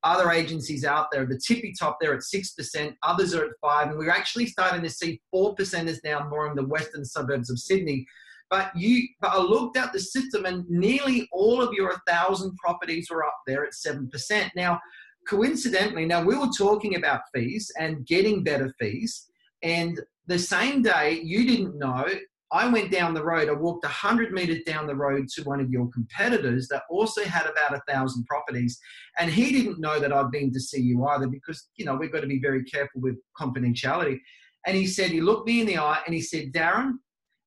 [0.04, 3.98] other agencies out there, the tippy top, they're at 6%, others are at 5 And
[3.98, 8.06] we're actually starting to see 4% is now more in the western suburbs of Sydney.
[8.50, 13.08] But you, but I looked at the system, and nearly all of your thousand properties
[13.10, 14.52] were up there at seven percent.
[14.56, 14.80] Now,
[15.28, 19.28] coincidentally, now we were talking about fees and getting better fees,
[19.64, 22.08] and the same day you didn't know.
[22.52, 23.50] I went down the road.
[23.50, 27.48] I walked 100 meters down the road to one of your competitors that also had
[27.48, 28.80] about a thousand properties.
[29.18, 32.12] And he didn't know that I'd been to see you either because, you know, we've
[32.12, 34.20] got to be very careful with confidentiality.
[34.68, 36.94] And he said, he looked me in the eye and he said, Darren,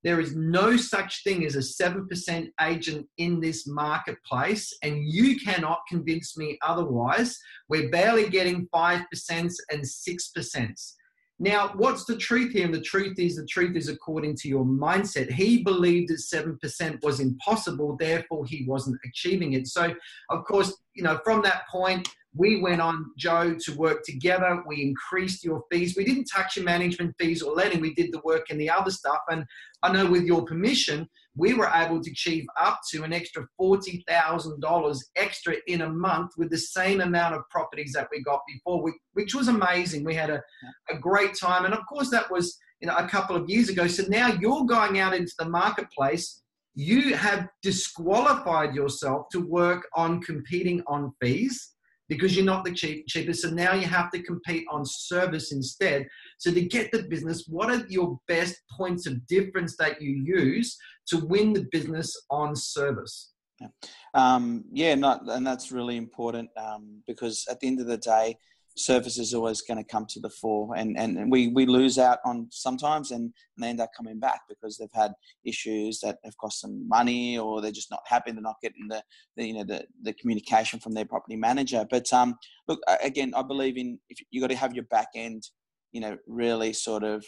[0.06, 5.80] there is no such thing as a 7% agent in this marketplace, and you cannot
[5.88, 7.36] convince me otherwise.
[7.68, 10.92] We're barely getting 5% and 6%.
[11.38, 12.64] Now, what's the truth here?
[12.64, 15.30] And the truth is, the truth is according to your mindset.
[15.30, 19.66] He believed that 7% was impossible, therefore, he wasn't achieving it.
[19.66, 19.94] So,
[20.30, 24.62] of course, you know, from that point, we went on, Joe, to work together.
[24.66, 25.96] We increased your fees.
[25.96, 27.80] We didn't touch your management fees or letting.
[27.80, 29.20] We did the work and the other stuff.
[29.30, 29.44] And
[29.82, 34.98] I know with your permission, we were able to achieve up to an extra $40,000
[35.16, 39.34] extra in a month with the same amount of properties that we got before, which
[39.34, 40.04] was amazing.
[40.04, 40.42] We had a,
[40.90, 41.64] a great time.
[41.64, 43.86] And of course, that was you know, a couple of years ago.
[43.86, 46.42] So now you're going out into the marketplace.
[46.74, 51.75] You have disqualified yourself to work on competing on fees
[52.08, 53.42] because you're not the cheap, cheapest.
[53.42, 56.06] So now you have to compete on service instead.
[56.38, 60.76] So to get the business, what are your best points of difference that you use
[61.08, 63.32] to win the business on service?
[63.60, 63.68] Yeah,
[64.14, 68.36] um, yeah not, and that's really important um, because at the end of the day,
[68.76, 72.18] service is always going to come to the fore and, and we, we lose out
[72.24, 75.12] on sometimes and, and, they end up coming back because they've had
[75.44, 79.02] issues that have cost them money or they're just not happy they're not getting the,
[79.36, 81.86] the you know the, the communication from their property manager.
[81.90, 82.36] But um
[82.68, 85.44] look again i believe in if you got to have your back end
[85.92, 87.24] you know really sort of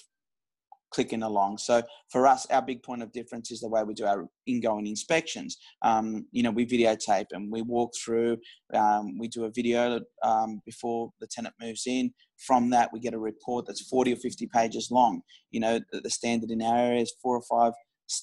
[0.91, 1.59] clicking along.
[1.59, 4.87] So for us, our big point of difference is the way we do our ingoing
[4.87, 5.59] inspections.
[5.83, 8.39] Um, you know, we videotape and we walk through.
[8.75, 12.13] Um, we do a video um, before the tenant moves in.
[12.39, 15.23] From that, we get a report that's 40 or 50 pages long.
[15.51, 17.73] You know, the, standard in our area is four or five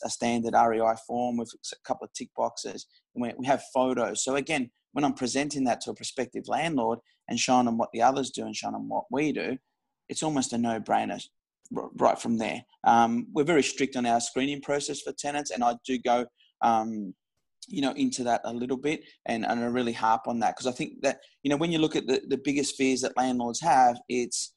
[0.03, 2.87] a standard REI form with a couple of tick boxes.
[3.13, 4.23] And we have photos.
[4.23, 8.01] So again, when I'm presenting that to a prospective landlord and showing them what the
[8.01, 9.57] others do and showing them what we do,
[10.09, 11.21] it's almost a no-brainer
[11.71, 12.61] right from there.
[12.85, 16.25] Um, we're very strict on our screening process for tenants, and I do go,
[16.61, 17.13] um,
[17.67, 20.67] you know, into that a little bit, and, and I really harp on that because
[20.67, 23.61] I think that you know when you look at the, the biggest fears that landlords
[23.61, 24.53] have, it's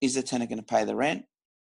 [0.00, 1.24] is the tenant going to pay the rent?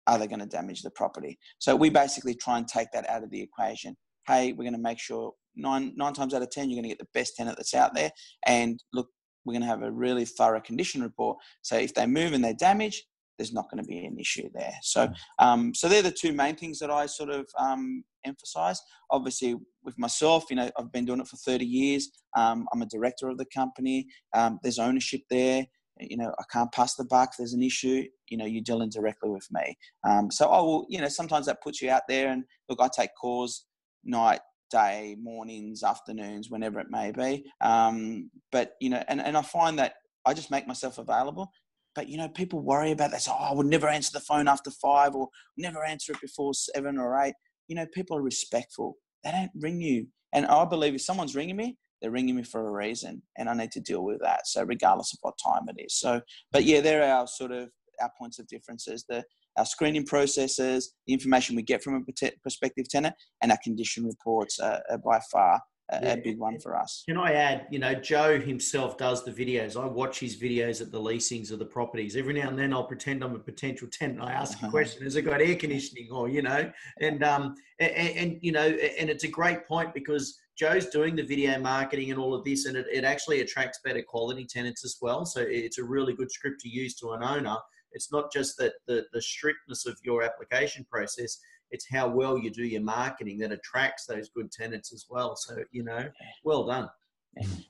[0.06, 1.38] Are they going to damage the property?
[1.58, 3.96] So we basically try and take that out of the equation.
[4.26, 6.96] Hey, we're going to make sure nine nine times out of ten you're going to
[6.96, 8.10] get the best tenant that's out there,
[8.46, 9.08] and look,
[9.44, 11.38] we're going to have a really thorough condition report.
[11.62, 13.04] So if they move and they damage,
[13.40, 14.74] there's not going to be an issue there.
[14.82, 15.14] So, mm.
[15.38, 18.78] um, so they're the two main things that I sort of um, emphasize.
[19.10, 22.10] Obviously, with myself, you know, I've been doing it for 30 years.
[22.36, 24.06] Um, I'm a director of the company.
[24.34, 25.64] Um, there's ownership there.
[25.98, 27.32] You know, I can't pass the buck.
[27.38, 28.04] There's an issue.
[28.28, 29.74] You know, you're dealing directly with me.
[30.06, 30.84] Um, so I will.
[30.90, 33.64] You know, sometimes that puts you out there, and look, I take calls
[34.04, 37.44] night, day, mornings, afternoons, whenever it may be.
[37.62, 39.94] Um, but you know, and, and I find that
[40.26, 41.50] I just make myself available.
[41.94, 43.22] But you know, people worry about that.
[43.22, 46.54] So, oh, I would never answer the phone after five, or never answer it before
[46.54, 47.34] seven or eight.
[47.68, 48.96] You know, people are respectful.
[49.24, 52.66] They don't ring you, and I believe if someone's ringing me, they're ringing me for
[52.66, 54.46] a reason, and I need to deal with that.
[54.46, 55.98] So, regardless of what time it is.
[55.98, 56.20] So,
[56.52, 59.04] but yeah, there are our sort of our points of differences.
[59.08, 59.24] The
[59.56, 64.58] our screening processes, the information we get from a prospective tenant, and our condition reports
[64.60, 65.60] are, are by far
[65.92, 66.12] a, yeah.
[66.12, 67.04] a big one for us.
[67.08, 69.80] Can I add, you know, Joe himself does the videos.
[69.80, 72.16] I watch his videos at the leasings of the properties.
[72.16, 74.20] Every now and then I'll pretend I'm a potential tenant.
[74.22, 77.92] I ask a question, has it got air conditioning or, you know, and, um, and,
[77.92, 82.20] and, you know, and it's a great point because Joe's doing the video marketing and
[82.20, 85.24] all of this, and it, it actually attracts better quality tenants as well.
[85.24, 87.56] So it's a really good script to use to an owner.
[87.92, 91.38] It's not just that the, the strictness of your application process,
[91.70, 95.36] it's how well you do your marketing that attracts those good tenants as well.
[95.36, 96.08] So, you know,
[96.44, 96.88] well done.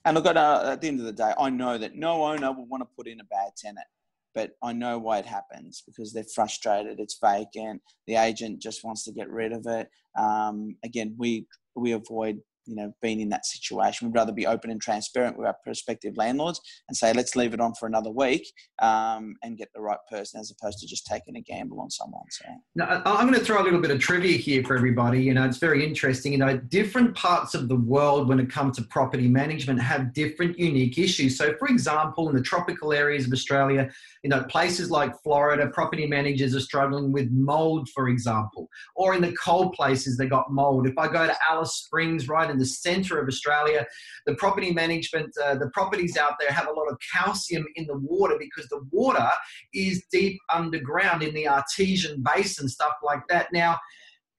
[0.04, 2.52] And look, at, uh, at the end of the day, I know that no owner
[2.52, 3.86] will want to put in a bad tenant,
[4.34, 6.98] but I know why it happens because they're frustrated.
[6.98, 7.82] It's vacant.
[8.06, 9.88] The agent just wants to get rid of it.
[10.18, 14.06] Um, again, we we avoid you know been in that situation.
[14.06, 17.60] We'd rather be open and transparent with our prospective landlords and say, let's leave it
[17.60, 21.36] on for another week um, and get the right person, as opposed to just taking
[21.36, 22.22] a gamble on someone.
[22.30, 22.44] So
[22.76, 25.20] now, I'm going to throw a little bit of trivia here for everybody.
[25.20, 26.32] You know, it's very interesting.
[26.32, 30.58] You know, different parts of the world when it comes to property management have different
[30.58, 31.36] unique issues.
[31.36, 33.90] So, for example, in the tropical areas of Australia,
[34.22, 39.22] you know, places like Florida, property managers are struggling with mold, for example, or in
[39.22, 40.86] the cold places they got mold.
[40.86, 43.84] If I go to Alice Springs, right in the center of Australia,
[44.26, 47.98] the property management, uh, the properties out there have a lot of calcium in the
[47.98, 49.28] water because the water
[49.74, 53.48] is deep underground in the artesian basin, stuff like that.
[53.52, 53.78] Now,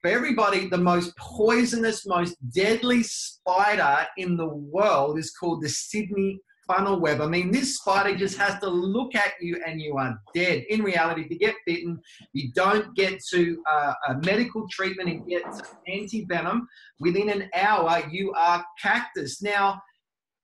[0.02, 6.40] for everybody, the most poisonous, most deadly spider in the world is called the Sydney
[6.72, 7.20] funnel web.
[7.22, 10.64] I mean, this spider just has to look at you and you are dead.
[10.70, 12.00] In reality, if you get bitten,
[12.34, 15.44] you don't get to uh, a medical treatment and get
[15.88, 16.68] anti venom.
[17.00, 19.42] Within an hour, you are cactus.
[19.42, 19.82] Now,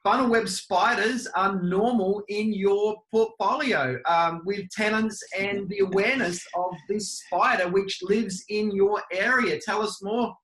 [0.04, 6.74] funnel web spiders are normal in your portfolio um, with tenants and the awareness of
[6.90, 9.60] this spider which lives in your area.
[9.62, 10.36] Tell us more.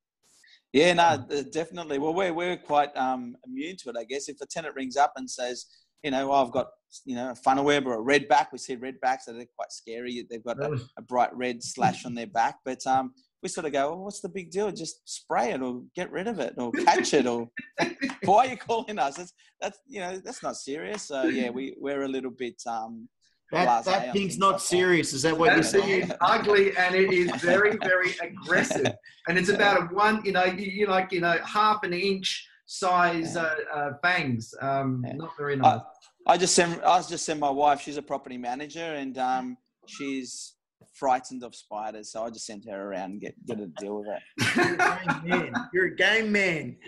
[0.74, 2.00] Yeah, no, definitely.
[2.00, 4.28] Well, we're we're quite um, immune to it, I guess.
[4.28, 5.68] If a tenant rings up and says,
[6.02, 6.68] you know, oh, I've got
[7.06, 9.46] you know a funnel web or a red back, we see red backs, so they're
[9.56, 10.26] quite scary.
[10.28, 13.74] They've got a, a bright red slash on their back, but um, we sort of
[13.74, 14.72] go, well, what's the big deal?
[14.72, 17.50] Just spray it or get rid of it or catch it or
[18.26, 19.18] why are you calling us?
[19.18, 21.04] That's that's you know that's not serious.
[21.04, 23.08] So yeah, we we're a little bit um
[23.54, 25.14] that, that thing's not serious.
[25.14, 26.12] Is that what you're saying?
[26.22, 28.94] ugly and it is very, very aggressive.
[29.28, 32.48] And it's about a one, you know, you, you like, you know, half an inch
[32.66, 34.54] size uh, uh, fangs.
[34.62, 35.14] Um, yeah.
[35.14, 35.82] Not very nice.
[36.28, 37.82] I, I, just send, I just send my wife.
[37.82, 40.56] She's a property manager, and um, she's
[40.94, 44.08] frightened of spiders, so I just sent her around and get get to deal with
[44.08, 44.22] it.
[44.56, 44.76] You're a
[45.16, 45.54] game man.
[45.74, 46.78] You're a game man.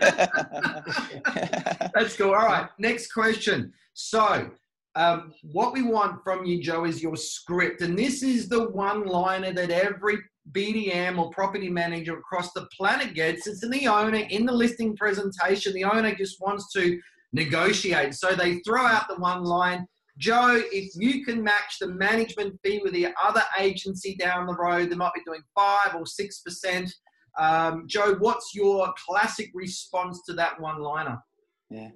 [1.94, 2.34] That's cool.
[2.34, 3.72] All right, next question.
[3.94, 4.50] So
[4.96, 7.82] um, what we want from you, Joe, is your script.
[7.82, 10.18] And this is the one liner that every
[10.52, 13.46] BDM or property manager across the planet gets.
[13.46, 15.72] It's in the owner, in the listing presentation.
[15.74, 17.00] The owner just wants to
[17.32, 18.14] negotiate.
[18.14, 19.86] So they throw out the one line
[20.18, 24.90] Joe, if you can match the management fee with the other agency down the road,
[24.90, 26.92] they might be doing five or six percent.
[27.38, 31.18] Um, Joe, what's your classic response to that one liner?
[31.68, 31.90] Yeah.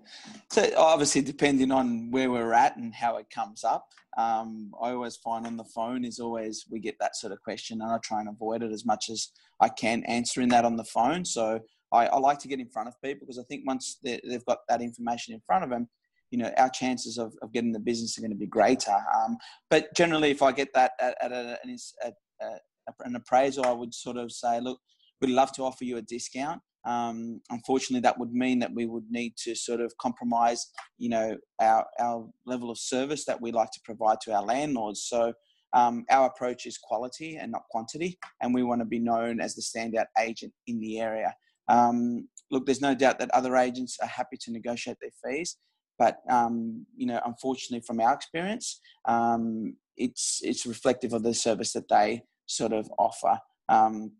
[0.51, 3.87] So obviously, depending on where we're at and how it comes up,
[4.19, 7.81] um, I always find on the phone is always we get that sort of question,
[7.81, 9.29] and I try and avoid it as much as
[9.61, 11.25] I can, answering that on the phone.
[11.25, 11.61] So
[11.93, 14.59] I, I like to get in front of people because I think once they've got
[14.69, 15.89] that information in front of them,
[16.33, 18.97] you know, our chances of, of getting the business are going to be greater.
[19.17, 19.37] Um,
[19.69, 21.59] but generally, if I get that at, at, a,
[22.05, 22.61] at, at
[23.01, 24.81] an appraisal, I would sort of say, look,
[25.21, 26.61] we'd love to offer you a discount.
[26.87, 30.67] Um, unfortunately, that would mean that we would need to sort of compromise,
[30.99, 35.03] you know, our, our level of service that we like to provide to our landlords.
[35.03, 35.33] So
[35.73, 39.55] um, our approach is quality and not quantity, and we want to be known as
[39.55, 41.35] the standout agent in the area.
[41.69, 45.57] Um, look, there's no doubt that other agents are happy to negotiate their fees,
[45.99, 51.73] but um, you know, unfortunately, from our experience, um, it's it's reflective of the service
[51.75, 53.39] that they sort of offer.
[53.69, 54.13] Um,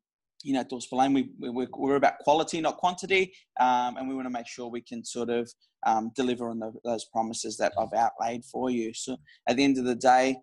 [0.43, 4.27] you know, Doyle Spillane, we, we, we're about quality, not quantity, um, and we want
[4.27, 5.51] to make sure we can sort of
[5.87, 8.93] um, deliver on the, those promises that I've outlaid for you.
[8.95, 9.17] So
[9.49, 10.37] at the end of the day,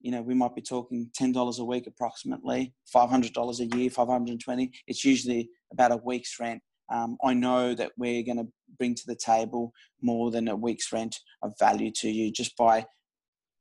[0.00, 3.66] you know, we might be talking ten dollars a week, approximately five hundred dollars a
[3.66, 4.70] year, five hundred and twenty.
[4.86, 6.62] It's usually about a week's rent.
[6.92, 8.46] Um, I know that we're going to
[8.78, 12.84] bring to the table more than a week's rent of value to you just by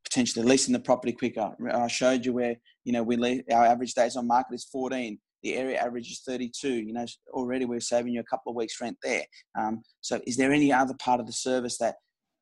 [0.03, 1.51] potentially leasing the property quicker.
[1.71, 5.17] I showed you where you know we lease, our average days on market is 14
[5.45, 8.81] the area average is 32 you know already we're saving you a couple of weeks
[8.81, 9.23] rent there.
[9.57, 11.95] Um, so is there any other part of the service that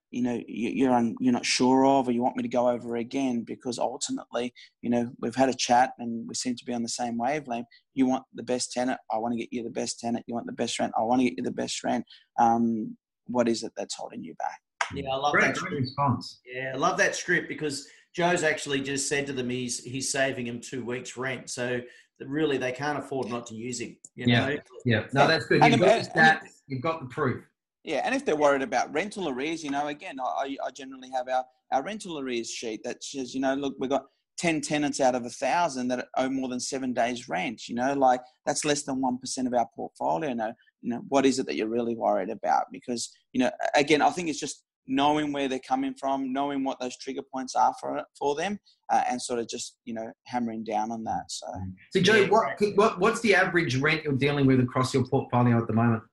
[0.09, 2.95] you know you're un, you're not sure of or you want me to go over
[2.95, 3.43] again?
[3.43, 6.89] Because ultimately you know we've had a chat and we seem to be on the
[6.89, 7.67] same wavelength.
[7.93, 10.23] You want the best tenant i want to get you the best tenant.
[10.27, 12.05] You want the best rent i want to get you the best rent.
[12.39, 14.59] Um, what is it that's holding you back?
[14.95, 16.39] Yeah i love great, that great response.
[16.45, 20.47] Yeah i love that script because joe's actually just said to them he's he's saving
[20.47, 21.49] him two weeks rent.
[21.49, 21.81] So
[22.27, 23.97] really they can't afford not to use him.
[24.15, 24.49] You know?
[24.49, 25.05] Yeah, yeah.
[25.13, 25.63] No, that's good.
[25.63, 26.39] You've got the stats.
[26.67, 27.43] You've got the proof.
[27.83, 31.27] Yeah, and if they're worried about rental arrears, you know, again, I, I generally have
[31.27, 34.05] our, our rental arrears sheet that says, you know, look, we've got
[34.37, 37.93] 10 tenants out of a thousand that owe more than seven days rent, you know,
[37.93, 40.29] like that's less than 1% of our portfolio.
[40.29, 42.65] You know, you know, what is it that you're really worried about?
[42.71, 46.79] Because, you know, again, I think it's just knowing where they're coming from, knowing what
[46.79, 48.59] those trigger points are for for them,
[48.91, 51.23] uh, and sort of just you know hammering down on that.
[51.29, 51.47] So,
[51.91, 55.67] so Joe, what, what what's the average rent you're dealing with across your portfolio at
[55.67, 56.03] the moment?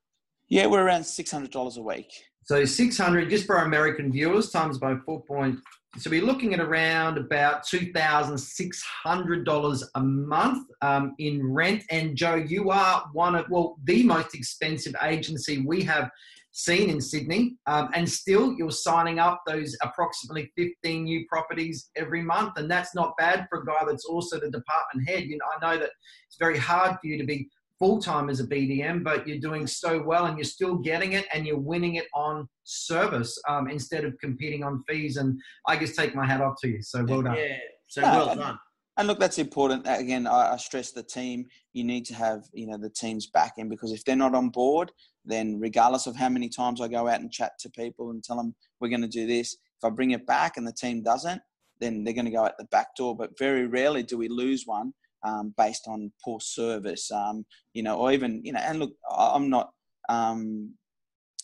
[0.49, 2.11] Yeah, we're around six hundred dollars a week.
[2.45, 5.59] So six hundred just for our American viewers times by four point.
[5.99, 11.45] So we're looking at around about two thousand six hundred dollars a month um, in
[11.53, 11.83] rent.
[11.91, 16.11] And Joe, you are one of well the most expensive agency we have
[16.53, 22.23] seen in Sydney, um, and still you're signing up those approximately 15 new properties every
[22.23, 25.25] month, and that's not bad for a guy that's also the department head.
[25.25, 25.91] You know, I know that
[26.27, 29.67] it's very hard for you to be full time as a BDM, but you're doing
[29.67, 34.05] so well, and you're still getting it, and you're winning it on service um, instead
[34.05, 35.17] of competing on fees.
[35.17, 36.83] And I just take my hat off to you.
[36.83, 37.37] So well done.
[37.37, 37.57] Yeah.
[37.89, 38.59] So well done.
[38.97, 39.87] And look, that's important.
[39.87, 41.47] Again, I, I, stress the team.
[41.73, 44.93] You need to have, you know, the team's backing because if they're not on board,
[45.25, 48.37] then regardless of how many times I go out and chat to people and tell
[48.37, 51.41] them we're going to do this, if I bring it back and the team doesn't,
[51.81, 53.17] then they're going to go out the back door.
[53.17, 57.97] But very rarely do we lose one um, based on poor service, um, you know,
[57.97, 59.71] or even, you know, and look, I'm not,
[60.09, 60.75] um,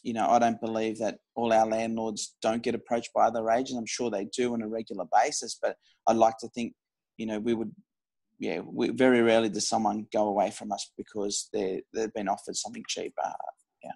[0.03, 3.75] you know, I don't believe that all our landlords don't get approached by other agents.
[3.75, 6.75] I'm sure they do on a regular basis, but I'd like to think,
[7.17, 7.73] you know, we would
[8.39, 12.57] yeah, we, very rarely does someone go away from us because they they've been offered
[12.57, 13.33] something cheaper.
[13.83, 13.93] Yeah.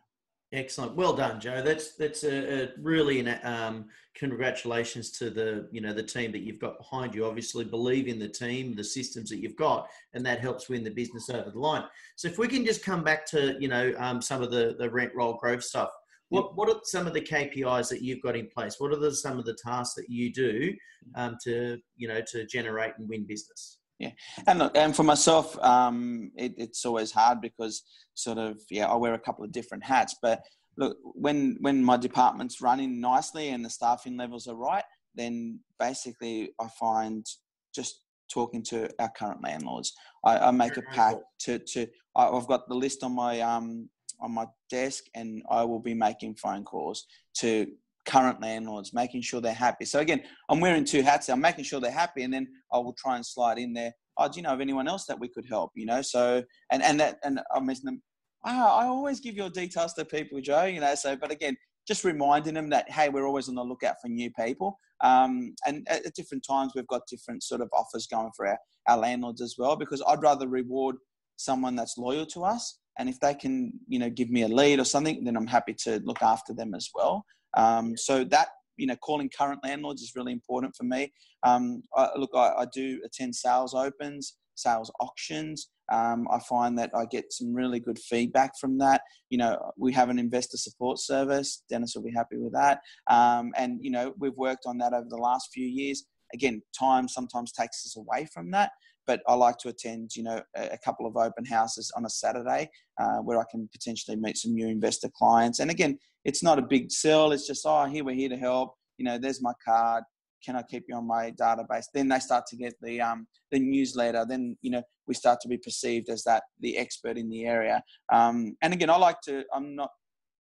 [0.53, 1.63] Excellent, well done, Joe.
[1.63, 6.59] That's that's a, a really um, congratulations to the you know the team that you've
[6.59, 7.27] got behind you.
[7.27, 10.91] Obviously, believe in the team, the systems that you've got, and that helps win the
[10.91, 11.85] business over the line.
[12.17, 14.91] So, if we can just come back to you know um, some of the the
[14.91, 15.91] rent roll growth stuff.
[16.31, 18.77] What, what are some of the KPIs that you've got in place?
[18.79, 20.73] What are the, some of the tasks that you do
[21.17, 23.79] um, to you know to generate and win business?
[23.99, 24.13] Yeah,
[24.47, 27.83] and look, and for myself, um, it, it's always hard because
[28.15, 30.17] sort of yeah, I wear a couple of different hats.
[30.23, 30.41] But
[30.79, 34.85] look, when when my department's running nicely and the staffing levels are right,
[35.17, 37.27] then basically I find
[37.75, 39.93] just talking to our current landlords.
[40.25, 43.89] I, I make a pact to to I've got the list on my um
[44.23, 47.07] on my desk, and I will be making phone calls
[47.39, 47.67] to
[48.07, 49.85] current landlords, making sure they're happy.
[49.85, 51.29] So again, I'm wearing two hats.
[51.29, 53.93] I'm making sure they're happy, and then I will try and slide in there.
[54.19, 55.73] Oh, do you know of anyone else that we could help?
[55.75, 58.03] You know, so and and that and I'm missing them.
[58.45, 60.65] Oh, I always give your details to people, Joe.
[60.65, 61.57] You know, so but again,
[61.87, 64.79] just reminding them that hey, we're always on the lookout for new people.
[65.03, 68.59] Um, and at, at different times, we've got different sort of offers going for our,
[68.89, 69.77] our landlords as well.
[69.77, 70.97] Because I'd rather reward
[71.37, 74.79] someone that's loyal to us and if they can you know give me a lead
[74.79, 77.25] or something then i'm happy to look after them as well
[77.57, 78.49] um, so that
[78.81, 81.13] you know, calling current landlords is really important for me.
[81.43, 85.69] Um, I, look, I, I, do attend sales opens, sales auctions.
[85.93, 89.03] Um, I find that I get some really good feedback from that.
[89.29, 91.63] You know, we have an investor support service.
[91.69, 92.81] Dennis will be happy with that.
[93.11, 96.07] Um, and you know, we've worked on that over the last few years.
[96.33, 98.71] Again, time sometimes takes us away from that
[99.11, 102.71] but I like to attend, you know, a, couple of open houses on a Saturday
[103.01, 105.59] uh, where I can potentially meet some new investor clients.
[105.59, 107.33] And again, it's not a big sell.
[107.33, 108.77] It's just, oh, here we're here to help.
[108.99, 110.05] You know, there's my card.
[110.45, 111.87] Can I keep you on my database?
[111.93, 114.25] Then they start to get the um, the newsletter.
[114.27, 117.83] Then you know we start to be perceived as that the expert in the area.
[118.13, 119.45] Um, and again, I like to.
[119.53, 119.91] I'm not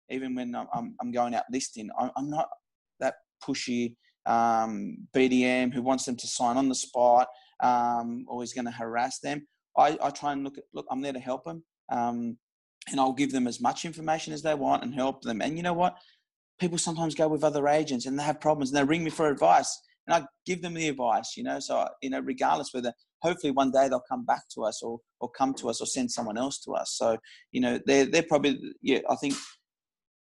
[0.10, 1.90] even when I'm, I'm going out listing.
[2.18, 2.50] I'm not
[3.00, 7.28] that pushy um, BDM who wants them to sign on the spot
[7.62, 9.48] um, or is going to harass them.
[9.78, 11.64] I, I try and look at, look, I'm there to help them.
[11.92, 12.38] Um,
[12.92, 15.42] and I'll give them as much information as they want and help them.
[15.42, 15.98] And you know what?
[16.60, 19.30] People sometimes go with other agents and they have problems and they ring me for
[19.30, 23.52] advice and I give them the advice, you know, so, you know, regardless whether hopefully
[23.52, 26.38] one day they'll come back to us or, or come to us or send someone
[26.38, 26.94] else to us.
[26.96, 27.18] So,
[27.52, 29.34] you know, they're, they're probably, yeah, I think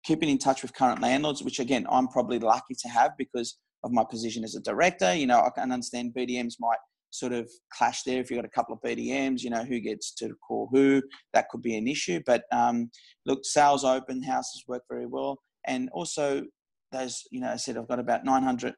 [0.06, 3.92] keeping in touch with current landlords, which again, I'm probably lucky to have because of
[3.92, 5.14] my position as a director.
[5.14, 6.78] You know, I can understand BDMs might
[7.14, 8.20] sort of clash there.
[8.20, 11.02] If you've got a couple of BDMs, you know, who gets to call who,
[11.34, 12.20] that could be an issue.
[12.26, 12.90] But um,
[13.26, 15.40] look, sales open houses work very well.
[15.68, 16.44] And also,
[16.92, 18.74] those, you know, I said I've got about 900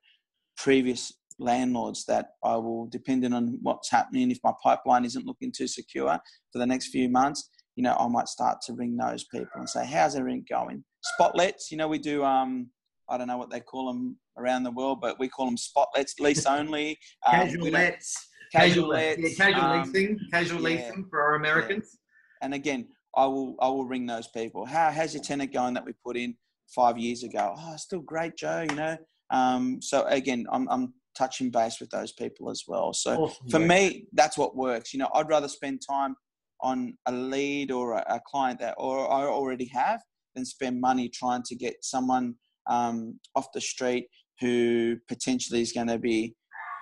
[0.58, 5.68] previous landlords that I will, depending on what's happening, if my pipeline isn't looking too
[5.68, 6.20] secure
[6.52, 9.70] for the next few months, you know, I might start to ring those people and
[9.70, 10.84] say, how's everything going?
[11.04, 12.70] Spotlets, you know, we do, um,
[13.10, 16.20] I don't know what they call them around the world, but we call them spotlets,
[16.20, 16.98] lease only.
[17.26, 18.28] Um, casual lets.
[18.52, 19.22] Casual, lets.
[19.22, 20.20] Yeah, casual um, leasing.
[20.32, 21.90] Casual yeah, leasing for our Americans.
[21.94, 22.46] Yeah.
[22.46, 24.66] And again, I will I will ring those people.
[24.66, 26.36] How how's your tenant going that we put in
[26.68, 27.56] five years ago?
[27.58, 28.66] Oh, still great, Joe.
[28.70, 28.98] You know.
[29.32, 32.94] Um, so again, I'm I'm touching base with those people as well.
[32.94, 34.94] So awesome, for me, that's what works.
[34.94, 36.16] You know, I'd rather spend time
[36.62, 40.02] on a lead or a, a client that or I already have
[40.36, 42.36] than spend money trying to get someone
[42.68, 44.08] um, off the street
[44.40, 46.36] who potentially is going to be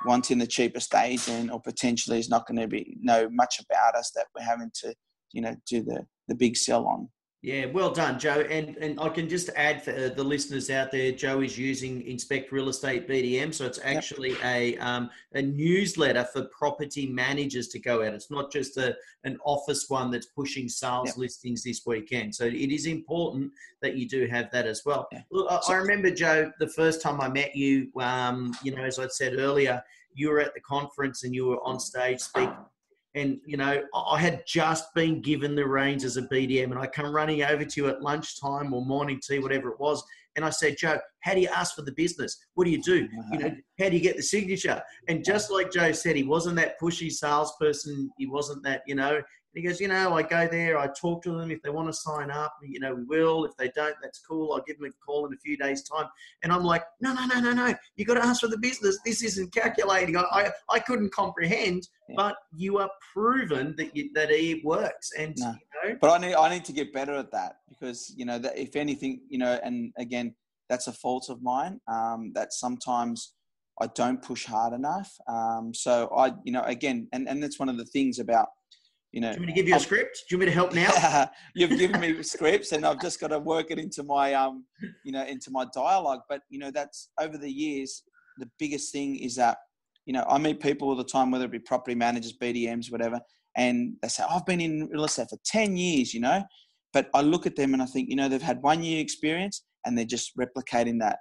[0.05, 4.11] wanting the cheapest agent or potentially is not going to be know much about us
[4.15, 4.93] that we're having to
[5.31, 7.09] you know do the the big sell on
[7.43, 8.39] Yeah, well done, Joe.
[8.49, 12.01] And and I can just add for uh, the listeners out there, Joe is using
[12.03, 14.45] Inspect Real Estate BDM, so it's actually yep.
[14.45, 18.13] a um, a newsletter for property managers to go out.
[18.13, 21.17] It's not just a an office one that's pushing sales yep.
[21.17, 22.33] listings this weekend.
[22.33, 25.09] So it is important that you do have that as well.
[25.11, 25.23] Yeah.
[25.29, 27.91] Look, I, I, remember Joe the first time I met you.
[27.99, 29.83] Um, you know, as I said earlier,
[30.13, 32.55] you were at the conference and you were on stage speaking
[33.15, 36.87] and you know I had just been given the reins as a BDM, and I
[36.87, 40.03] come running over to you at lunchtime or morning tea, whatever it was,
[40.35, 42.45] and I said, Joe, how do you ask for the business?
[42.55, 43.07] What do you do?
[43.31, 43.55] You know, uh-huh.
[43.79, 44.81] how do you get the signature?
[45.07, 48.09] And just like Joe said, he wasn't that pushy salesperson.
[48.17, 49.21] He wasn't that, you know,
[49.53, 51.51] he goes, you know, I go there, I talk to them.
[51.51, 53.45] If they want to sign up, you know, we will.
[53.45, 54.53] If they don't, that's cool.
[54.53, 56.07] I'll give them a call in a few days' time.
[56.41, 57.75] And I'm like, no, no, no, no, no.
[57.95, 58.97] You got to ask for the business.
[59.05, 60.17] This isn't calculating.
[60.17, 62.15] I, I, I couldn't comprehend, yeah.
[62.17, 65.11] but you are proven that you, that it works.
[65.19, 65.49] And no.
[65.83, 68.39] you know, but I need I need to get better at that because you know
[68.39, 70.33] that if anything, you know, and again,
[70.67, 71.79] that's a fault of mine.
[71.87, 73.33] Um, that sometimes.
[73.81, 75.11] I don't push hard enough.
[75.27, 78.49] Um, so I, you know, again, and, and that's one of the things about
[79.13, 80.23] you know, do you want me to give you a script?
[80.27, 81.29] Do you want me to help now?
[81.55, 84.65] You've given me scripts, and I've just got to work it into my, um,
[85.05, 86.21] you know, into my dialogue.
[86.27, 88.01] But you know, that's over the years.
[88.39, 89.57] The biggest thing is that,
[90.07, 93.21] you know, I meet people all the time, whether it be property managers, BDMs, whatever,
[93.55, 96.43] and they say, "I've been in real estate for ten years," you know,
[96.91, 99.63] but I look at them and I think, you know, they've had one year experience,
[99.85, 101.19] and they're just replicating that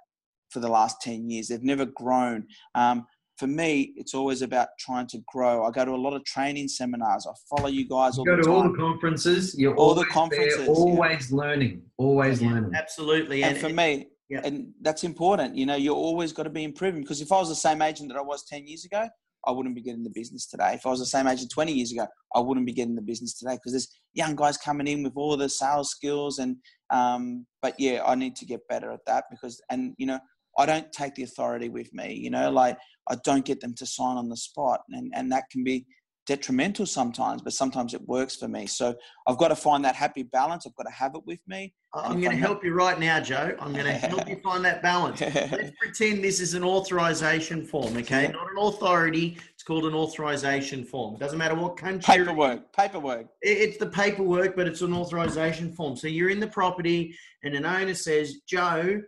[0.49, 1.47] for the last 10 years.
[1.47, 2.45] They've never grown.
[2.75, 3.05] Um,
[3.43, 5.65] for me, it's always about trying to grow.
[5.65, 7.27] I go to a lot of training seminars.
[7.27, 9.53] I follow you guys all the time you go to all the conferences.
[9.59, 10.59] You're all the conferences.
[10.59, 11.37] There, always yeah.
[11.37, 11.81] learning.
[11.97, 12.71] Always yeah, learning.
[12.73, 13.43] Absolutely.
[13.43, 14.39] And, and for me, yeah.
[14.45, 15.57] and that's important.
[15.57, 18.07] You know, you're always got to be improving because if I was the same agent
[18.13, 19.09] that I was 10 years ago,
[19.45, 20.75] I wouldn't be getting the business today.
[20.75, 23.37] If I was the same agent 20 years ago, I wouldn't be getting the business
[23.37, 26.55] today because there's young guys coming in with all the sales skills and
[26.91, 30.19] um, but yeah, I need to get better at that because and you know
[30.57, 32.13] I don't take the authority with me.
[32.13, 32.77] You know, like
[33.09, 35.85] I don't get them to sign on the spot, and and that can be
[36.25, 38.65] detrimental sometimes, but sometimes it works for me.
[38.65, 38.95] So
[39.27, 40.65] I've got to find that happy balance.
[40.65, 41.73] I've got to have it with me.
[41.93, 43.55] I'm going to help you right now, Joe.
[43.59, 45.21] I'm going to help you find that balance.
[45.21, 48.29] Let's pretend this is an authorization form, okay?
[48.29, 49.37] Not an authority.
[49.53, 51.15] It's called an authorization form.
[51.15, 52.17] It doesn't matter what country.
[52.17, 52.73] Paperwork.
[52.73, 53.27] Paperwork.
[53.41, 55.95] It's the paperwork, but it's an authorization form.
[55.95, 59.01] So you're in the property, and an owner says, Joe,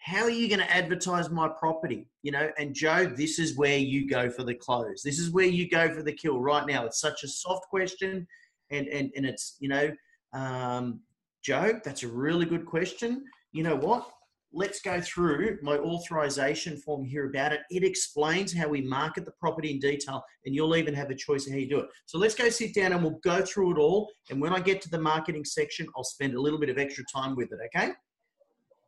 [0.00, 2.06] how are you going to advertise my property?
[2.22, 5.02] You know, and Joe, this is where you go for the close.
[5.02, 6.86] This is where you go for the kill right now.
[6.86, 8.26] It's such a soft question,
[8.70, 9.90] and and and it's you know,
[10.32, 11.00] um,
[11.44, 13.24] Joe, that's a really good question.
[13.52, 14.10] You know what?
[14.52, 17.60] Let's go through my authorization form here about it.
[17.70, 21.46] It explains how we market the property in detail, and you'll even have a choice
[21.46, 21.88] of how you do it.
[22.06, 24.10] So let's go sit down and we'll go through it all.
[24.30, 27.04] And when I get to the marketing section, I'll spend a little bit of extra
[27.14, 27.58] time with it.
[27.66, 27.92] Okay?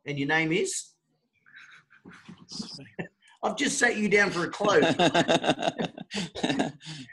[0.07, 0.92] And your name is?
[3.45, 4.85] I've just set you down for a close.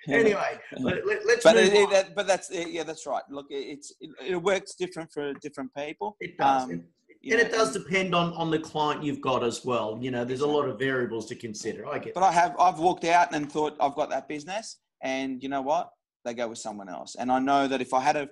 [0.08, 3.24] anyway, let, us but it, that, but that's yeah, that's right.
[3.32, 6.18] Look, it's it, it, works different for different people.
[6.20, 6.64] It does.
[6.66, 6.84] Um,
[7.24, 9.98] and it does depend on on the client you've got as well.
[10.00, 11.88] You know, there's a lot of variables to consider.
[11.88, 12.14] I get.
[12.14, 15.62] But I have I've walked out and thought I've got that business, and you know
[15.62, 15.92] what?
[16.26, 18.30] They go with someone else, and I know that if I had have,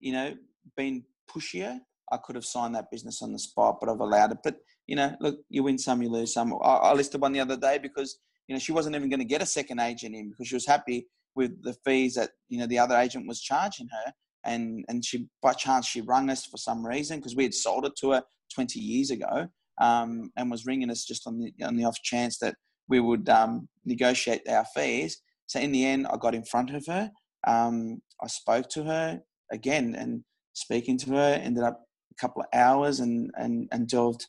[0.00, 0.34] you know,
[0.76, 1.78] been pushier,
[2.10, 4.38] I could have signed that business on the spot, but I've allowed it.
[4.42, 4.56] But
[4.88, 6.52] you know, look, you win some, you lose some.
[6.54, 8.18] I, I listed one the other day because
[8.48, 10.66] you know she wasn't even going to get a second agent in because she was
[10.66, 14.12] happy with the fees that you know the other agent was charging her,
[14.44, 17.84] and and she by chance she rung us for some reason because we had sold
[17.84, 18.22] it to her
[18.54, 19.46] 20 years ago,
[19.80, 22.56] um, and was ringing us just on the on the off chance that
[22.88, 25.20] we would um, negotiate our fees.
[25.46, 27.10] So in the end, I got in front of her.
[27.46, 29.20] Um, I spoke to her
[29.52, 30.24] again, and
[30.54, 34.26] speaking to her ended up a couple of hours and and and delved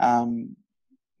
[0.00, 0.56] um,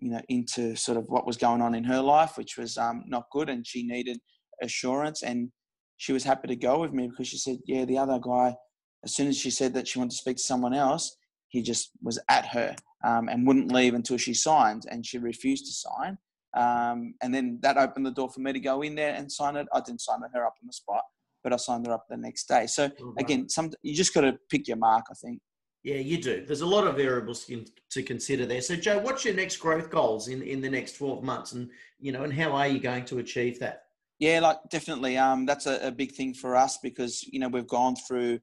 [0.00, 3.04] you know, into sort of what was going on in her life, which was um,
[3.06, 4.18] not good, and she needed
[4.62, 5.22] assurance.
[5.22, 5.50] And
[5.98, 8.56] she was happy to go with me because she said, "Yeah, the other guy."
[9.04, 11.16] As soon as she said that she wanted to speak to someone else,
[11.48, 15.66] he just was at her um, and wouldn't leave until she signed, and she refused
[15.66, 16.18] to sign.
[16.56, 19.56] Um, and then that opened the door for me to go in there and sign
[19.56, 19.68] it.
[19.72, 21.02] I didn't sign her up on the spot,
[21.44, 22.66] but I signed her up the next day.
[22.66, 25.06] So oh, again, some you just got to pick your mark.
[25.10, 25.40] I think.
[25.82, 26.44] Yeah, you do.
[26.44, 27.48] There's a lot of variables
[27.90, 28.60] to consider there.
[28.60, 32.12] So, Joe, what's your next growth goals in, in the next 12 months, and you
[32.12, 33.84] know, and how are you going to achieve that?
[34.18, 35.16] Yeah, like definitely.
[35.16, 38.40] Um, that's a, a big thing for us because you know we've gone through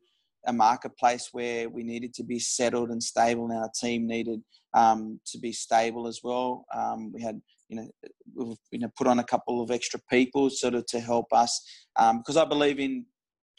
[0.48, 4.42] a marketplace where we needed to be settled and stable, and our team needed
[4.74, 6.66] um, to be stable as well.
[6.74, 7.88] Um, we had, you know,
[8.34, 11.62] we've you know put on a couple of extra people sort of to help us
[11.98, 13.06] um, because I believe in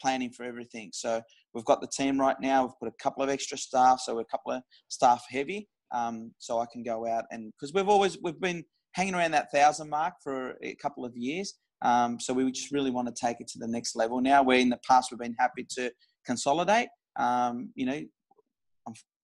[0.01, 0.89] planning for everything.
[0.93, 1.21] So
[1.53, 2.63] we've got the team right now.
[2.63, 5.67] We've put a couple of extra staff, so we're a couple of staff heavy.
[5.93, 9.51] Um, so I can go out and because we've always we've been hanging around that
[9.51, 11.55] thousand mark for a couple of years.
[11.81, 14.43] Um, so we just really want to take it to the next level now.
[14.43, 15.91] Where in the past we've been happy to
[16.25, 16.89] consolidate.
[17.17, 18.01] Um, you know,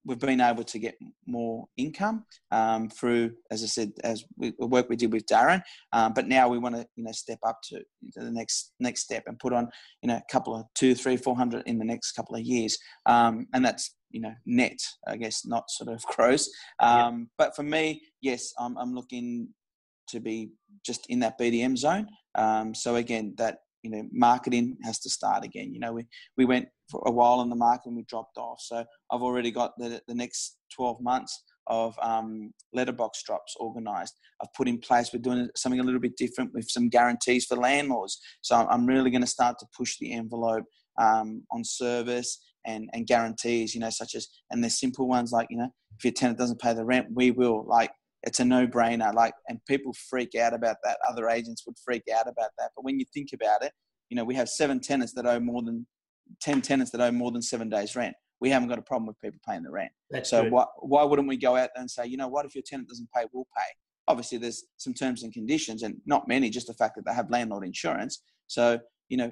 [0.06, 0.96] we've been able to get
[1.26, 5.62] more income um, through, as I said, as we, the work we did with Darren.
[5.94, 7.82] Um, but now we want to, you know, step up to,
[8.16, 9.68] the next next step and put on,
[10.02, 12.78] you know, a couple of two, three, four hundred in the next couple of years,
[13.08, 14.78] um, and that's you know net,
[15.08, 16.50] I guess, not sort of gross.
[16.82, 17.08] Yeah.
[17.08, 19.50] Um, but for me, yes, I'm, I'm looking
[20.10, 20.52] to be
[20.86, 22.08] just in that BDM zone.
[22.36, 25.72] Um, so again, that you know, marketing has to start again.
[25.72, 28.60] You know, we, we went for a while in the market and we dropped off.
[28.62, 34.14] So I've already got the, the next 12 months of um, letterbox drops organised.
[34.42, 37.58] I've put in place, we're doing something a little bit different with some guarantees for
[37.58, 38.20] landlords.
[38.42, 40.66] So I'm really going to start to push the envelope
[41.02, 45.48] um, on service and, and guarantees, you know, such as, and there's simple ones like,
[45.50, 47.66] you know, if your tenant doesn't pay the rent, we will.
[47.68, 47.92] Like,
[48.24, 49.14] it's a no-brainer.
[49.14, 50.98] Like, and people freak out about that.
[51.08, 52.72] Other agents would freak out about that.
[52.76, 53.72] But when you think about it,
[54.10, 55.86] you know, we have seven tenants that owe more than
[56.42, 58.16] ten tenants that owe more than seven days rent.
[58.42, 59.92] We haven't got a problem with people paying the rent.
[60.12, 62.56] That's so why why wouldn't we go out there and say, you know, what if
[62.56, 63.64] your tenant doesn't pay, we'll pay.
[64.08, 67.30] Obviously, there's some terms and conditions, and not many, just the fact that they have
[67.32, 68.22] landlord insurance.
[68.48, 69.32] So, you know,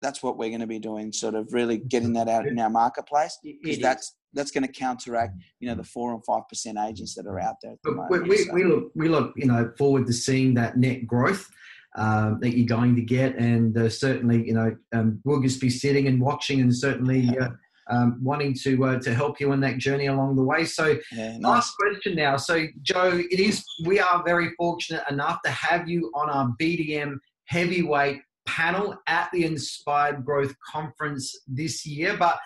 [0.00, 2.70] that's what we're going to be doing, sort of really getting that out in our
[2.70, 7.14] marketplace because that's that's going to counteract, you know, the four and five percent agents
[7.14, 7.74] that are out there.
[7.82, 8.54] The we, we, so.
[8.54, 11.48] we, look we look you know forward to seeing that net growth.
[11.96, 15.70] Um, that you're going to get, and uh, certainly, you know, um, we'll just be
[15.70, 17.48] sitting and watching, and certainly uh,
[17.90, 20.64] um, wanting to uh, to help you on that journey along the way.
[20.64, 21.42] So, yeah, nice.
[21.42, 22.36] last question now.
[22.36, 27.16] So, Joe, it is we are very fortunate enough to have you on our BDM
[27.46, 32.16] heavyweight panel at the Inspired Growth Conference this year.
[32.16, 32.38] But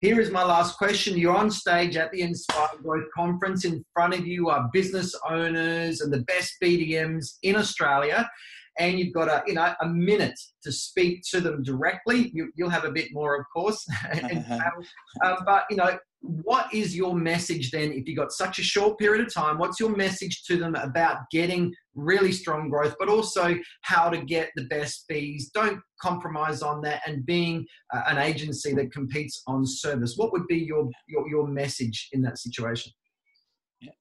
[0.00, 1.16] here is my last question.
[1.16, 3.64] You're on stage at the Inspired Growth Conference.
[3.64, 8.28] In front of you are business owners and the best BDMs in Australia.
[8.78, 12.30] And you've got a, you know, a minute to speak to them directly.
[12.34, 13.86] You, will have a bit more, of course.
[15.24, 18.98] um, but, you know, what is your message then if you've got such a short
[18.98, 23.54] period of time what's your message to them about getting really strong growth but also
[23.82, 27.64] how to get the best fees don't compromise on that and being
[27.94, 32.22] uh, an agency that competes on service what would be your your, your message in
[32.22, 32.90] that situation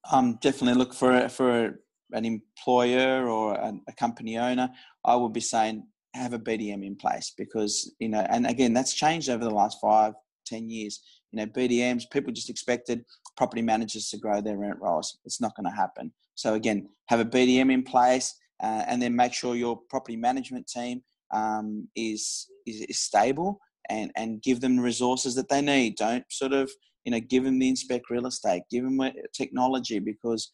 [0.09, 1.77] um, definitely look for for
[2.13, 4.69] an employer or a, a company owner
[5.05, 8.93] i would be saying have a bdm in place because you know and again that's
[8.93, 10.13] changed over the last five
[10.45, 11.01] ten years
[11.33, 13.03] you know, BDMs, people just expected
[13.35, 15.17] property managers to grow their rent rolls.
[15.25, 16.13] It's not going to happen.
[16.35, 20.67] So again, have a BDM in place, uh, and then make sure your property management
[20.67, 21.01] team
[21.33, 23.59] um, is, is, is stable
[23.89, 25.95] and and give them resources that they need.
[25.97, 26.71] Don't sort of
[27.03, 29.01] you know give them the inspect real estate, give them
[29.33, 30.51] technology because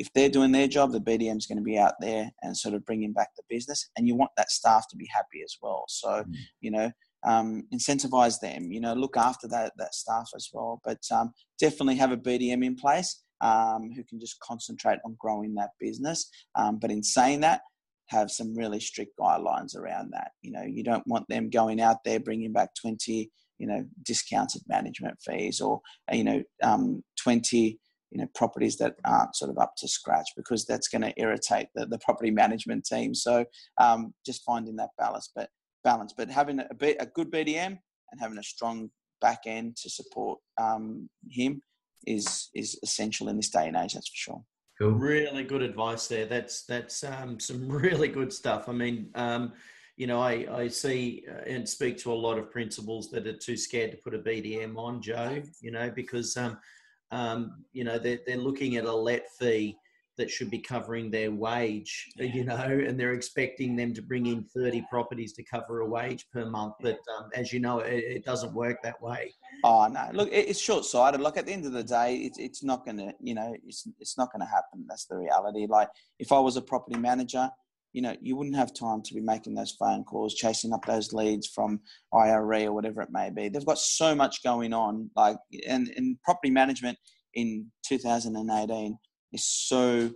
[0.00, 2.74] if they're doing their job, the BDM is going to be out there and sort
[2.74, 5.84] of bringing back the business, and you want that staff to be happy as well.
[5.88, 6.34] So mm.
[6.60, 6.90] you know
[7.26, 10.80] um, incentivize them, you know, look after that, that staff as well.
[10.84, 15.54] But um, definitely have a BDM in place um, who can just concentrate on growing
[15.54, 16.28] that business.
[16.54, 17.60] Um, but in saying that,
[18.08, 20.32] have some really strict guidelines around that.
[20.42, 24.62] You know, you don't want them going out there bringing back 20, you know, discounted
[24.66, 25.80] management fees or,
[26.10, 27.78] you know, um, 20,
[28.10, 31.68] you know properties that aren't sort of up to scratch because that's going to irritate
[31.74, 33.44] the, the property management team so
[33.78, 35.48] um, just finding that balance but
[35.82, 36.12] balance.
[36.16, 36.66] But having a,
[37.00, 37.78] a good BDM
[38.10, 38.90] and having a strong
[39.20, 41.62] back end to support um, him
[42.06, 43.94] is is essential in this day and age.
[43.94, 44.44] That's for sure.
[44.78, 44.92] Cool.
[44.92, 46.26] Really good advice there.
[46.26, 48.68] That's that's um, some really good stuff.
[48.68, 49.52] I mean, um,
[49.96, 53.36] you know, I, I see uh, and speak to a lot of principals that are
[53.36, 55.42] too scared to put a BDM on, Joe.
[55.60, 56.58] You know, because um,
[57.10, 59.76] um, you know they're they're looking at a let fee
[60.20, 62.54] that should be covering their wage, uh, you know,
[62.86, 66.74] and they're expecting them to bring in 30 properties to cover a wage per month.
[66.80, 69.32] But um, as you know, it, it, doesn't work that way.
[69.64, 70.10] Oh no!
[70.12, 71.20] Look, it's short-sighted.
[71.20, 74.18] Like at the end of the day, it's it's not gonna, you know, it's it's
[74.18, 74.84] not gonna happen.
[74.86, 75.66] That's the reality.
[75.68, 75.88] Like
[76.18, 77.48] if I was a property manager,
[77.92, 81.12] you know, you wouldn't have time to be making those phone calls, chasing up those
[81.12, 81.80] leads from
[82.12, 83.48] IRE or whatever it may be.
[83.48, 85.10] They've got so much going on.
[85.16, 85.36] Like
[85.66, 86.98] and in property management
[87.34, 88.98] in 2018
[89.32, 90.10] is so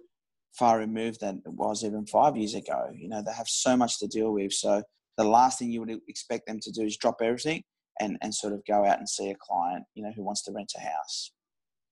[0.53, 2.91] far removed than it was even five years ago.
[2.95, 4.53] You know, they have so much to deal with.
[4.53, 4.83] So
[5.16, 7.62] the last thing you would expect them to do is drop everything
[8.01, 10.53] and, and sort of go out and see a client, you know, who wants to
[10.53, 11.33] rent a house.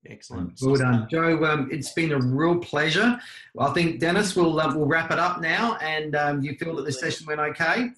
[0.09, 0.59] Excellent.
[0.61, 1.45] Well done, Joe.
[1.45, 3.21] Um, it's been a real pleasure.
[3.59, 5.77] I think Dennis will uh, will wrap it up now.
[5.81, 7.91] And um, you feel that the session went okay?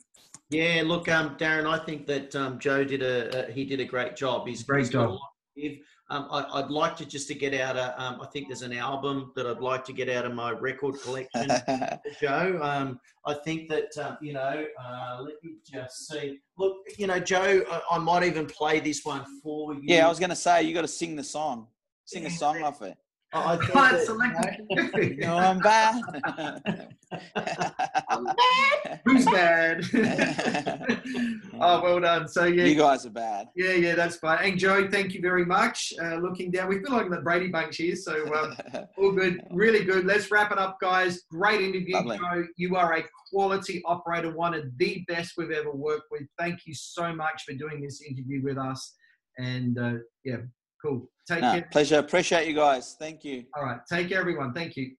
[0.50, 3.84] Yeah, look, um, Darren, I think that um, Joe did a, a he did a
[3.84, 4.46] great job.
[4.46, 5.12] He's Great he's got a job.
[5.12, 5.76] lot to.
[6.11, 8.00] Um, I, would like to just to get out a.
[8.00, 11.00] Um, I think there's an album that I'd like to get out of my record
[11.00, 11.48] collection,
[12.20, 12.61] Joe.
[12.62, 14.66] Um, I think that uh, you know.
[14.78, 16.40] Uh, let me just see.
[16.59, 19.80] Look, you know, Joe, I, I might even play this one for you.
[19.84, 21.68] yeah, I was going to say you got to sing the song.
[22.07, 22.96] Sing a song off it.
[23.32, 25.18] I, I think Right, that- selected.
[25.18, 26.00] No, I'm bad.
[29.05, 29.84] Who's bad?
[31.61, 32.28] oh, well done.
[32.28, 33.48] So yeah, you guys are bad.
[33.57, 34.38] yeah, yeah, that's fine.
[34.44, 35.92] And Joe, thank you very much.
[36.00, 38.57] Uh, looking down, we feel like the Brady Bunch here, so um,
[38.98, 40.05] all good, really good.
[40.07, 41.22] Let's wrap it up, guys.
[41.30, 42.18] Great interview, Lovely.
[42.18, 42.44] Joe.
[42.57, 46.22] You are a quality operator, one of the best we've ever worked with.
[46.38, 48.94] Thank you so much for doing this interview with us.
[49.38, 49.94] And uh,
[50.24, 50.36] yeah,
[50.84, 51.09] cool.
[51.27, 51.68] Take No, care.
[51.70, 51.99] pleasure.
[51.99, 52.97] Appreciate you guys.
[52.99, 53.45] Thank you.
[53.57, 54.53] All right, take care, everyone.
[54.53, 54.95] Thank you.